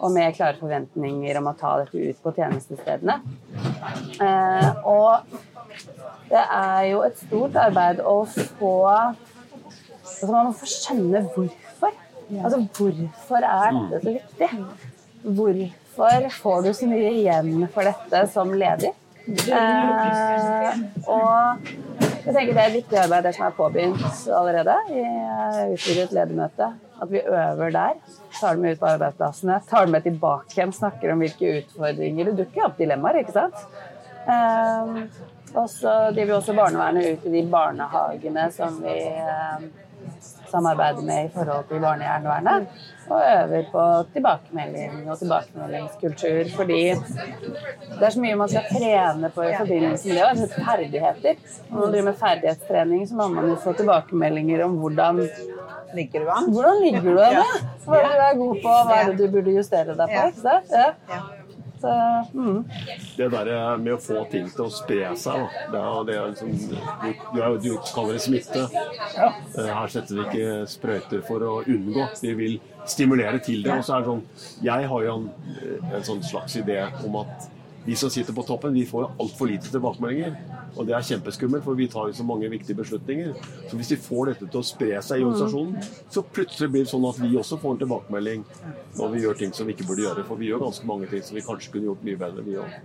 Og 0.00 0.12
med 0.14 0.32
klare 0.36 0.56
forventninger 0.60 1.36
om 1.40 1.50
å 1.50 1.56
ta 1.60 1.74
dette 1.82 2.00
ut 2.00 2.20
på 2.24 2.32
tjenestestedene. 2.36 3.18
Eh, 4.20 4.70
Og 4.88 5.20
det 6.30 6.44
er 6.46 6.82
jo 6.92 7.02
et 7.04 7.18
stort 7.18 7.56
arbeid 7.60 8.00
å 8.00 8.20
få 8.28 8.74
Altså 10.10 10.32
man 10.32 10.48
må 10.50 10.52
få 10.56 10.66
skjønne 10.68 11.20
hvorfor. 11.34 11.92
Altså 12.30 12.58
hvorfor 12.76 13.44
er 13.46 13.76
dette 13.90 14.00
så 14.02 14.14
viktig? 14.16 14.48
Hvorfor 15.38 16.26
får 16.40 16.58
du 16.66 16.70
så 16.76 16.88
mye 16.90 17.12
igjen 17.20 17.68
for 17.72 17.88
dette 17.88 18.24
som 18.32 18.52
ledig? 18.52 18.90
Eh, 19.30 20.80
og 21.06 21.99
jeg 22.20 22.34
tenker 22.34 22.54
det 22.54 22.62
er 22.62 22.68
et 22.68 22.76
viktig 22.76 22.98
arbeid 23.00 23.26
det 23.26 23.32
som 23.36 23.46
er 23.46 23.56
påbegynt 23.56 24.22
allerede 24.36 24.76
i 24.92 25.04
utvidet 25.74 26.14
ledermøte. 26.16 26.70
At 27.00 27.12
vi 27.12 27.22
øver 27.24 27.72
der. 27.72 27.98
Tar 28.36 28.54
det 28.56 28.62
med 28.62 28.76
ut 28.76 28.80
på 28.82 28.88
arbeidsplassene. 28.90 29.60
Tar 29.70 29.86
det 29.86 29.94
med 29.94 30.04
tilbake 30.04 30.52
igjen. 30.56 30.72
Snakker 30.76 31.12
om 31.14 31.22
hvilke 31.24 31.52
utfordringer 31.62 32.28
Det 32.28 32.36
dukker 32.42 32.66
opp 32.66 32.76
dilemmaer, 32.78 33.22
ikke 33.22 33.36
sant? 33.36 33.62
Um, 34.28 34.98
og 35.56 35.66
så 35.72 35.94
driver 36.12 36.28
vi 36.28 36.36
også 36.36 36.54
barnevernet 36.54 37.08
ut 37.08 37.24
i 37.26 37.32
de 37.38 37.44
barnehagene 37.50 38.44
som 38.54 38.76
vi 38.84 38.96
eh, 39.08 39.64
samarbeider 40.50 41.04
med 41.06 41.28
i 41.28 41.30
forhold 41.34 41.68
til 41.70 41.82
barnehjernevernet. 41.84 42.66
Og 43.10 43.22
øver 43.26 43.64
på 43.72 43.84
tilbakemelding 44.14 45.10
og 45.10 45.18
tilbakemeldingskultur. 45.18 46.50
Fordi 46.56 46.82
det 47.96 48.04
er 48.06 48.14
så 48.14 48.22
mye 48.22 48.38
man 48.38 48.52
skal 48.52 48.68
trene 48.70 49.32
på 49.34 49.48
i 49.48 49.54
forbindelse 49.58 50.08
med 50.08 50.16
det. 50.16 50.22
Og 50.24 50.30
altså 50.30 50.64
ferdigheter. 50.68 51.34
Når 51.70 51.80
man 51.80 51.92
driver 51.94 52.08
med 52.10 52.20
ferdighetstrening, 52.22 53.08
så 53.08 53.18
må 53.18 53.28
man 53.34 53.50
jo 53.50 53.58
få 53.64 53.74
tilbakemeldinger 53.80 54.64
om 54.64 54.78
hvordan 54.82 55.24
Ligger 55.94 56.20
du 56.22 56.28
an? 56.30 56.52
hvordan 56.54 56.76
ligger 56.84 57.00
du 57.00 57.18
an? 57.18 57.40
Hva 57.84 57.98
er 57.98 58.04
det 58.06 58.14
du 58.14 58.22
er 58.22 58.36
god 58.38 58.58
på, 58.62 58.74
hva 58.86 58.98
er 59.00 59.08
det 59.08 59.16
du 59.18 59.32
burde 59.32 59.54
justere 59.56 59.96
deg 59.98 60.12
på? 60.12 60.52
Ja. 61.10 61.20
Ja. 61.82 62.24
Mm. 62.34 62.64
Det 63.16 63.28
der 63.32 63.76
med 63.80 63.94
å 63.94 64.00
få 64.02 64.24
ting 64.32 64.48
til 64.52 64.66
å 64.66 64.72
spre 64.72 65.12
seg, 65.18 65.46
da. 65.46 65.62
Det 65.72 65.80
er, 65.80 66.02
det 66.08 66.16
er 66.18 66.32
liksom, 66.32 66.50
du, 66.70 67.22
du, 67.34 67.38
er, 67.40 67.56
du 67.62 67.70
kaller 67.94 68.18
det 68.18 68.24
smitte. 68.26 68.66
Ja. 69.16 69.30
Her 69.56 69.92
setter 69.92 70.18
vi 70.18 70.26
ikke 70.26 70.58
sprøyter 70.70 71.24
for 71.28 71.46
å 71.46 71.54
unngå. 71.64 72.08
Vi 72.20 72.34
vil 72.38 72.58
stimulere 72.88 73.40
til 73.44 73.64
det. 73.64 73.78
Og 73.78 73.86
så 73.86 73.96
er 73.96 74.04
det 74.04 74.10
sånn 74.10 74.66
Jeg 74.66 74.90
har 74.92 75.06
jo 75.06 75.16
en, 75.16 75.30
en 75.90 76.06
sånn 76.06 76.22
slags 76.26 76.58
idé 76.60 76.82
om 77.06 77.22
at 77.22 77.50
vi 77.90 77.96
som 77.96 78.10
sitter 78.10 78.32
på 78.32 78.42
toppen, 78.46 78.72
vi 78.72 78.86
får 78.86 79.08
altfor 79.18 79.48
lite 79.50 79.66
tilbakemeldinger. 79.72 80.36
Og 80.78 80.86
det 80.86 80.94
er 80.94 81.02
kjempeskummelt, 81.02 81.64
for 81.64 81.74
vi 81.74 81.88
tar 81.90 82.06
jo 82.06 82.14
så 82.14 82.22
mange 82.22 82.46
viktige 82.52 82.78
beslutninger. 82.78 83.32
Så 83.66 83.78
hvis 83.78 83.88
vi 83.90 83.96
får 83.98 84.28
dette 84.30 84.46
til 84.46 84.60
å 84.60 84.66
spre 84.66 85.00
seg 85.02 85.18
i 85.18 85.24
organisasjonen, 85.26 85.88
så 86.14 86.22
plutselig 86.22 86.68
blir 86.70 86.84
det 86.86 86.92
sånn 86.92 87.06
at 87.08 87.18
vi 87.18 87.32
også 87.40 87.58
får 87.58 87.74
en 87.74 87.80
tilbakemelding 87.80 88.44
når 89.00 89.10
vi 89.14 89.22
gjør 89.24 89.40
ting 89.40 89.54
som 89.56 89.66
vi 89.66 89.74
ikke 89.74 89.88
burde 89.88 90.04
gjøre. 90.04 90.24
For 90.28 90.38
vi 90.38 90.52
gjør 90.52 90.62
ganske 90.62 90.86
mange 90.86 91.08
ting 91.10 91.24
som 91.26 91.38
vi 91.40 91.42
kanskje 91.48 91.72
kunne 91.74 91.88
gjort 91.88 92.04
mye 92.06 92.20
bedre, 92.20 92.44
vi 92.46 92.54
òg. 92.62 92.76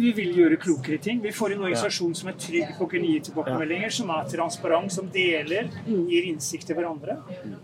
Vi 0.00 0.14
vil 0.20 0.40
gjøre 0.40 0.58
klokere 0.64 1.00
ting. 1.08 1.20
Vi 1.26 1.34
får 1.36 1.58
en 1.58 1.66
organisasjon 1.66 2.16
som 2.22 2.32
er 2.32 2.40
trygg 2.46 2.72
på 2.78 2.88
å 2.88 2.90
kunne 2.94 3.12
gi 3.12 3.20
tilbakemeldinger, 3.28 3.94
som 3.98 4.14
er 4.16 4.32
transparent, 4.32 4.96
som 4.96 5.12
deler, 5.12 5.68
gir 5.84 6.30
innsikt 6.30 6.70
til 6.70 6.80
hverandre. 6.80 7.18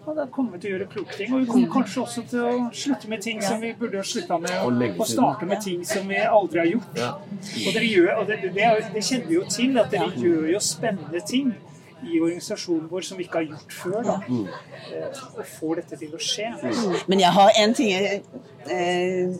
Og 0.04 0.12
da 0.20 0.28
kommer 0.28 0.58
vi 0.58 0.66
til 0.66 0.74
å 0.74 0.76
gjøre 0.76 0.90
kloke 0.92 1.16
ting. 1.16 1.32
Og 1.32 1.46
vi 1.46 1.50
kommer 1.54 1.72
kanskje 1.78 2.04
også 2.04 2.26
til 2.34 2.44
å 2.44 2.54
slutte 2.76 3.08
med 3.08 3.24
ting 3.24 3.40
som 3.40 3.64
vi 3.64 3.72
burde 3.80 4.04
ha 4.04 4.04
slutta 4.04 4.36
med, 4.44 4.92
og 4.92 5.08
starte 5.08 5.48
med 5.48 5.64
ting 5.64 5.80
som 5.88 6.04
vi 6.12 6.20
aldri 6.20 6.60
har 6.66 6.72
gjort. 6.74 6.89
Ja. 6.96 7.11
Og 7.20 7.74
dere 7.74 7.87
gjør, 7.87 8.12
og 8.20 8.29
det, 8.31 8.40
det, 8.42 8.68
det 8.94 9.03
kjenner 9.07 9.26
vi 9.29 9.35
jo 9.37 9.44
til, 9.50 9.76
at 9.79 9.90
dere 9.92 10.11
gjør 10.16 10.48
jo 10.55 10.62
spennende 10.64 11.20
ting 11.26 11.53
i 12.00 12.16
organisasjonen 12.16 12.87
vår 12.88 13.05
som 13.05 13.18
vi 13.20 13.26
ikke 13.26 13.42
har 13.42 13.48
gjort 13.50 13.74
før. 13.76 13.98
Da. 14.07 14.14
Eh, 14.96 15.18
Og 15.37 15.42
får 15.59 15.83
dette 15.83 15.98
til 16.00 16.14
å 16.16 16.20
skje. 16.22 16.48
Men 17.12 17.20
jeg 17.20 17.35
har 17.37 17.50
en 17.62 17.74
ting 17.76 17.90
jeg 17.92 18.07
er 18.07 18.72
eh, 18.72 19.35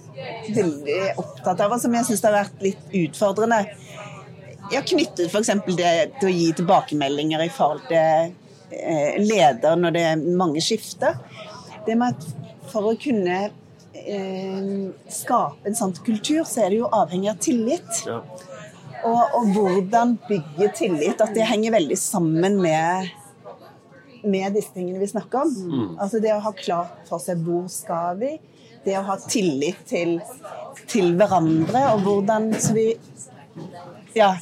veldig 0.59 0.99
opptatt 1.23 1.65
av, 1.65 1.73
og 1.77 1.81
som 1.83 1.97
jeg 1.97 2.09
syns 2.11 2.25
har 2.29 2.37
vært 2.37 2.61
litt 2.65 2.99
utfordrende. 3.05 3.63
Jeg 4.71 4.77
har 4.77 4.87
knyttet 4.87 5.33
f.eks. 5.33 5.51
det 5.75 5.95
til 6.21 6.29
å 6.29 6.35
gi 6.35 6.51
tilbakemeldinger 6.61 7.43
i 7.43 7.51
forhold 7.55 7.89
til 7.89 8.35
eh, 8.77 9.17
leder 9.25 9.81
når 9.81 9.97
det 9.97 10.05
er 10.13 10.29
mange 10.39 10.63
skifter. 10.63 11.17
Det 11.89 11.97
med 11.99 12.15
at 12.15 12.29
for 12.71 12.93
å 12.93 12.99
kunne 13.01 13.49
skape 15.11 15.69
en 15.69 15.77
sånn 15.77 15.95
kultur, 16.05 16.45
så 16.47 16.65
er 16.65 16.73
det 16.73 16.81
jo 16.81 16.91
avhengig 16.95 17.31
av 17.33 17.41
tillit. 17.43 18.03
Ja. 18.07 18.21
Og, 19.09 19.35
og 19.39 19.49
hvordan 19.55 20.19
bygge 20.29 20.71
tillit. 20.77 21.21
At 21.21 21.35
det 21.35 21.49
henger 21.49 21.75
veldig 21.79 21.99
sammen 21.99 22.61
med, 22.63 23.11
med 24.23 24.57
disse 24.57 24.75
tingene 24.77 25.01
vi 25.01 25.11
snakker 25.11 25.47
om. 25.47 25.97
Altså 25.99 26.21
det 26.23 26.35
å 26.37 26.43
ha 26.45 26.55
klart 26.57 27.09
for 27.09 27.23
seg 27.23 27.43
hvor 27.47 27.67
skal 27.73 28.21
vi, 28.21 28.35
det 28.85 28.97
å 28.99 29.05
ha 29.09 29.17
tillit 29.25 29.81
til, 29.89 30.19
til 30.89 31.15
hverandre, 31.19 31.87
og 31.95 32.07
hvordan 32.07 32.53
så 32.61 32.77
vi 32.77 32.89
Ja. 34.17 34.35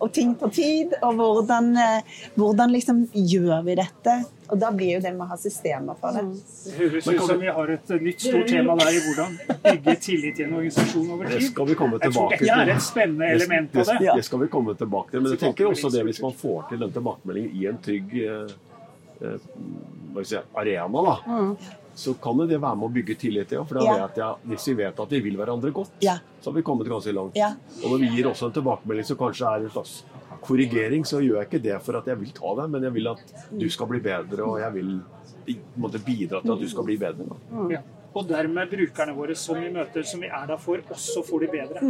Og 0.00 0.12
ting 0.12 0.34
tar 0.40 0.50
tid. 0.54 0.94
Og 1.02 1.14
hvordan, 1.18 1.76
eh, 1.76 2.02
hvordan 2.36 2.72
liksom 2.72 3.04
gjør 3.12 3.64
vi 3.66 3.74
dette? 3.78 4.16
Og 4.52 4.58
da 4.60 4.70
blir 4.70 4.94
jo 4.96 5.00
det 5.00 5.12
med 5.14 5.24
å 5.24 5.28
ha 5.30 5.36
systemer 5.40 5.96
for 6.00 6.12
det. 6.12 6.24
Det 6.66 6.74
høres 6.78 7.06
ut 7.08 7.20
som 7.26 7.40
vi- 7.40 7.46
har 7.46 7.70
et 7.70 7.88
nytt 8.02 8.20
stort 8.20 8.46
tema 8.48 8.76
der 8.76 8.90
i 8.92 9.00
hvordan 9.06 9.38
bygge 9.64 9.96
tillit 10.00 10.40
i 10.40 10.42
en 10.44 10.52
organisasjon 10.54 11.10
over 11.10 11.24
tid. 11.24 11.38
Det 11.40 11.48
skal 11.50 11.66
vi 11.66 11.74
komme 11.74 11.98
tilbake 11.98 12.38
til. 12.38 12.46
Det 12.46 12.68
er 12.68 12.74
et 12.76 12.82
spennende 12.82 13.30
element 13.32 13.72
på 13.72 13.84
det. 13.84 13.98
Det, 14.00 14.12
det 14.16 14.24
skal 14.24 14.38
vi 14.40 14.46
komme 14.48 14.74
tilbake 14.76 15.10
til. 15.10 15.20
Men 15.22 15.32
jeg 15.32 15.40
tenker 15.40 15.66
også 15.72 15.90
det 15.92 16.04
hvis 16.04 16.22
man 16.22 16.32
får 16.32 16.68
til 16.68 16.78
den 16.78 16.92
tilbakemeldingen 16.92 17.56
i 17.62 17.66
en 17.66 17.78
trygg 17.78 18.14
eh, 19.22 20.22
si, 20.24 20.36
arena, 20.56 21.02
da. 21.02 21.56
Så 21.94 22.14
kan 22.20 22.36
jo 22.42 22.46
det 22.50 22.58
være 22.60 22.74
med 22.76 22.88
å 22.88 22.92
bygge 22.92 23.14
tillit 23.18 23.48
til. 23.48 23.64
For 23.64 23.74
da 23.78 23.84
Ja. 23.84 24.06
vet 24.06 24.16
jeg, 24.16 24.34
hvis 24.50 24.66
vi 24.66 24.74
vet 24.82 24.98
at 25.00 25.08
vi 25.10 25.20
vil 25.20 25.36
hverandre 25.36 25.70
godt, 25.72 25.90
Ja. 26.00 26.16
så 26.42 26.50
har 26.50 26.54
vi 26.54 26.62
kommet 26.62 26.88
ganske 26.88 27.12
langt. 27.14 27.36
Ja. 27.36 27.52
Og 27.84 27.90
når 27.92 27.98
vi 28.00 28.08
gir 28.16 28.24
også 28.26 28.46
en 28.46 28.52
tilbakemelding 28.52 29.04
som 29.06 29.16
kanskje 29.16 29.46
er 29.46 29.62
en 29.64 29.70
slags 29.70 30.02
korrigering, 30.42 31.04
så 31.04 31.20
gjør 31.22 31.38
jeg 31.42 31.48
ikke 31.50 31.62
det 31.62 31.82
for 31.82 31.96
at 31.96 32.04
jeg 32.06 32.18
vil 32.18 32.32
ta 32.32 32.54
deg, 32.56 32.70
men 32.70 32.82
jeg 32.82 32.92
vil 32.92 33.08
at 33.08 33.22
du 33.56 33.68
skal 33.70 33.86
bli 33.86 34.00
bedre, 34.00 34.42
og 34.42 34.58
jeg 34.58 34.72
vil 34.72 35.02
på 35.46 35.94
en 35.94 36.00
bidra 36.04 36.40
til 36.42 36.52
at 36.52 36.58
du 36.60 36.68
skal 36.68 36.84
bli 36.84 36.96
bedre. 36.96 37.28
Da. 37.28 37.68
Ja. 37.70 37.80
Og 38.14 38.28
dermed 38.28 38.70
brukerne 38.70 39.14
våre 39.16 39.34
som 39.38 39.58
vi 39.58 39.70
møter, 39.74 40.04
som 40.06 40.20
vi 40.22 40.28
er 40.30 40.44
der 40.46 40.60
for, 40.62 40.82
også 40.94 41.24
får 41.26 41.40
det 41.44 41.48
bedre. 41.50 41.80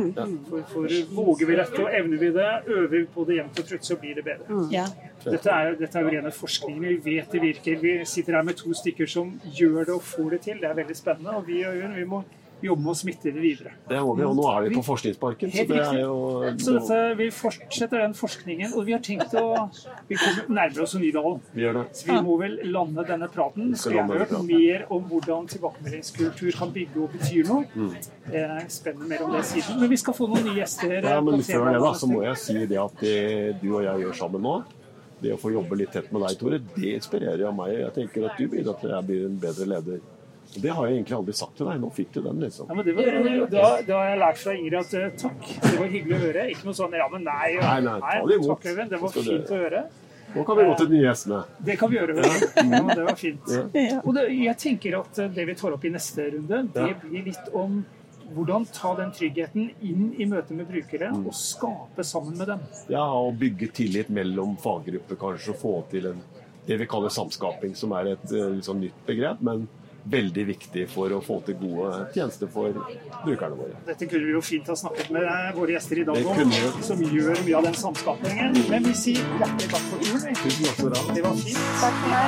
For, 0.49 0.63
for 0.71 0.95
våger 1.17 1.51
vi 1.51 1.59
dette 1.59 1.83
og 1.83 1.91
evner 1.99 2.23
vi 2.23 2.31
det, 2.33 2.47
øver 2.67 2.89
vi 2.95 3.03
på 3.17 3.27
det 3.29 3.37
jevnt 3.41 3.61
og 3.61 3.69
trutt, 3.69 3.85
så 3.85 3.99
blir 4.01 4.15
det 4.21 4.25
bedre. 4.25 4.61
Ja. 4.73 4.87
Dette 5.25 5.51
er, 5.53 5.77
dette 5.81 5.99
er 6.01 6.07
jo 6.07 6.15
rene 6.15 6.33
forskning. 6.33 6.81
Vi 6.85 6.97
vet 7.05 7.33
det 7.33 7.43
virker. 7.43 7.77
Vi 7.83 7.93
sitter 8.09 8.39
her 8.39 8.47
med 8.49 8.57
to 8.61 8.73
stykker 8.77 9.11
som 9.11 9.35
gjør 9.45 9.85
det 9.85 9.95
og 9.99 10.03
får 10.15 10.31
det 10.37 10.41
til. 10.49 10.63
Det 10.63 10.71
er 10.71 10.81
veldig 10.81 10.97
spennende. 10.97 11.37
Og 11.37 11.47
vi, 11.49 11.61
Jørgen, 11.61 11.95
vi 11.97 12.09
må 12.09 12.23
jobbe 12.63 12.83
med 12.83 12.91
å 12.93 12.97
smitte 12.97 13.33
det 13.35 13.43
videre. 13.43 13.73
Det 13.89 13.99
må 14.05 14.15
vi, 14.19 14.25
og 14.27 14.37
nå 14.39 14.45
er 14.51 14.67
vi 14.67 14.75
på 14.77 14.83
Forskningsparken, 14.87 15.51
så 15.53 15.65
det 15.69 15.81
er 15.81 15.99
jo 16.01 16.15
Så 16.63 16.77
dette, 16.79 16.99
vi 17.19 17.29
fortsetter 17.35 18.03
den 18.05 18.15
forskningen, 18.17 18.75
og 18.75 18.87
vi 18.89 18.95
har 18.97 19.03
tenkt 19.05 19.35
å 19.41 19.45
Vi 20.09 20.19
kommer 20.21 20.49
nærmere 20.49 20.85
oss 20.85 20.95
Nydalen. 21.01 21.41
Vi 21.55 21.65
gjør 21.65 21.81
det. 21.81 21.85
Så 21.99 22.11
vi 22.11 22.21
må 22.27 22.37
vel 22.41 22.57
lande 22.75 23.05
denne 23.09 23.29
praten. 23.33 23.75
Så 23.79 23.93
vi 23.93 23.99
har 24.01 24.25
hørt 24.25 24.37
mer 24.47 24.87
om 24.95 25.05
hvordan 25.11 25.49
tilbakemeldingskultur 25.53 26.53
kan 26.59 26.73
bygge 26.75 27.03
og 27.05 27.17
betyr 27.17 27.51
noe. 27.51 27.91
Det 28.29 28.45
er 28.45 28.69
spennende 28.73 29.11
mer 29.11 29.27
om 29.27 29.35
det 29.37 29.45
siden. 29.51 29.81
Men 29.81 29.93
vi 29.93 30.01
skal 30.01 30.17
få 30.17 30.29
noen 30.31 30.49
nye 30.49 30.59
gjester. 30.63 30.97
Mm. 31.01 31.11
Ja, 31.11 31.21
men 31.25 31.45
før 31.45 31.69
det 31.71 31.83
da, 31.85 31.93
så 31.99 32.11
må 32.11 32.23
jeg 32.25 32.41
si 32.41 32.59
det 32.71 32.81
at 32.81 33.05
det 33.05 33.21
du 33.63 33.71
og 33.75 33.85
jeg 33.85 34.07
gjør 34.07 34.19
sammen 34.25 34.45
nå, 34.45 34.57
det 35.25 35.33
å 35.35 35.39
få 35.41 35.53
jobbe 35.55 35.79
litt 35.79 35.93
tett 35.95 36.11
med 36.13 36.25
deg, 36.27 36.37
Tore, 36.41 36.59
det 36.75 36.91
inspirerer 36.99 37.47
jo 37.47 37.53
meg. 37.57 37.73
Jeg 37.79 37.95
tenker 37.97 38.29
at 38.29 38.41
du 38.41 38.49
bidrar 38.51 38.77
til 38.81 38.91
at 38.91 38.99
jeg 38.99 39.09
blir 39.09 39.27
en 39.29 39.41
bedre 39.41 39.69
leder. 39.71 40.03
Og 40.55 40.63
Det 40.63 40.71
har 40.71 40.87
jeg 40.87 40.97
egentlig 40.99 41.17
aldri 41.19 41.35
sagt 41.35 41.57
til 41.59 41.67
deg. 41.67 41.81
Nå 41.83 41.91
fikk 41.97 42.13
du 42.15 42.21
den, 42.23 42.41
liksom. 42.45 42.69
Ja, 42.71 42.75
men 42.79 42.85
det 42.87 42.95
var, 42.95 43.49
da, 43.51 43.65
da 43.89 43.97
har 43.99 44.09
jeg 44.13 44.19
lært 44.21 44.39
fra 44.45 44.55
Ingrid 44.55 44.79
at 44.81 44.95
eh, 45.01 45.11
takk, 45.25 45.49
det 45.65 45.75
var 45.81 45.89
hyggelig 45.97 46.15
å 46.15 46.23
høre. 46.29 46.45
Ikke 46.55 46.69
noe 46.69 46.79
sånn 46.79 46.95
ja, 47.01 47.09
men 47.11 47.25
nei. 47.27 47.49
Nei, 47.59 47.81
nei, 47.89 47.99
ta 48.05 48.15
det 48.29 48.39
imot. 48.39 48.49
takk, 48.53 48.67
Øyvind. 48.71 48.91
Det 48.95 49.01
var 49.03 49.15
fint 49.17 49.27
fint 49.33 49.51
å 49.57 49.61
høre. 49.65 49.83
Nå 50.35 50.43
kan 50.49 50.57
vi 50.59 50.63
gå 50.67 50.77
til 50.79 50.89
de 50.91 50.97
nye 50.99 51.03
gjestene. 51.09 51.41
Det 51.67 51.75
kan 51.79 51.91
vi 51.93 51.99
gjøre. 51.99 52.15
Ja, 52.25 52.81
det 52.95 53.03
var 53.07 53.19
fint. 53.19 53.53
Ja. 53.75 53.99
Og 54.05 54.15
det, 54.17 54.25
jeg 54.35 54.57
tenker 54.63 54.97
at 55.01 55.19
eh, 55.23 55.29
det 55.37 55.45
vi 55.51 55.55
tar 55.59 55.77
opp 55.77 55.85
i 55.85 55.93
neste 55.95 56.31
runde, 56.37 56.63
det 56.75 56.89
Ja. 56.91 56.97
blir 57.05 57.29
litt 57.29 57.53
om 57.55 57.85
hvordan 58.35 58.65
ta 58.73 58.95
den 58.99 59.13
tryggheten 59.15 59.67
inn 59.85 60.09
i 60.19 60.25
møte 60.27 60.55
med 60.57 60.67
brukere 60.67 61.11
Mm. 61.13 61.27
og 61.29 61.35
skape 61.39 62.03
sammen 62.09 62.39
med 62.41 62.49
dem. 62.49 62.61
Ja, 62.91 63.05
og 63.05 63.37
bygge 63.39 63.69
tillit 63.77 64.09
mellom 64.11 64.57
faggrupper, 64.59 65.15
kanskje, 65.21 65.51
og 65.55 65.61
få 65.61 65.75
til 65.93 66.07
en, 66.11 66.23
det 66.67 66.79
vi 66.81 66.87
kaller 66.89 67.13
samskaping, 67.15 67.75
som 67.77 67.93
er 67.93 68.15
et 68.17 68.33
eh, 68.33 68.49
litt 68.57 68.65
sånn 68.67 68.81
nytt 68.81 69.05
begrep, 69.07 69.43
men 69.45 69.69
veldig 70.05 70.45
viktig 70.47 70.85
for 70.93 71.13
å 71.17 71.21
få 71.25 71.39
til 71.47 71.57
gode 71.61 71.91
tjenester 72.15 72.51
for 72.53 72.77
brukerne 73.25 73.57
våre. 73.59 73.79
Dette 73.89 74.09
kunne 74.11 74.29
vi 74.29 74.35
jo 74.37 74.43
fint 74.45 74.69
ha 74.69 74.77
snakket 74.77 75.11
med 75.15 75.25
eh, 75.25 75.51
våre 75.57 75.77
gjester 75.77 76.03
i 76.03 76.07
dag 76.09 76.21
om, 76.21 76.37
kunne 76.37 76.85
som 76.85 77.05
gjør 77.05 77.43
mye 77.47 77.59
av 77.61 77.69
den 77.71 77.79
samskapningen. 77.81 78.63
Men 78.71 78.89
vi 78.89 78.95
sier 79.01 79.37
hjertelig 79.41 79.71
takk 79.73 79.91
for 79.91 80.05
turen. 80.05 80.41
Tusen 80.45 80.71
takk 80.71 80.81
for 80.83 80.97
det. 80.97 81.05
Det 81.19 81.27
var 81.29 81.39
fint. 81.43 81.69
Takk 81.83 82.01
for 82.01 82.09
meg. 82.15 82.25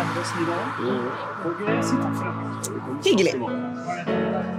Og 1.46 1.66
eh, 1.66 1.82
si 1.84 2.04
takk 2.04 2.14
for 2.20 2.24
det. 2.30 3.00
Hyggelig. 3.10 4.55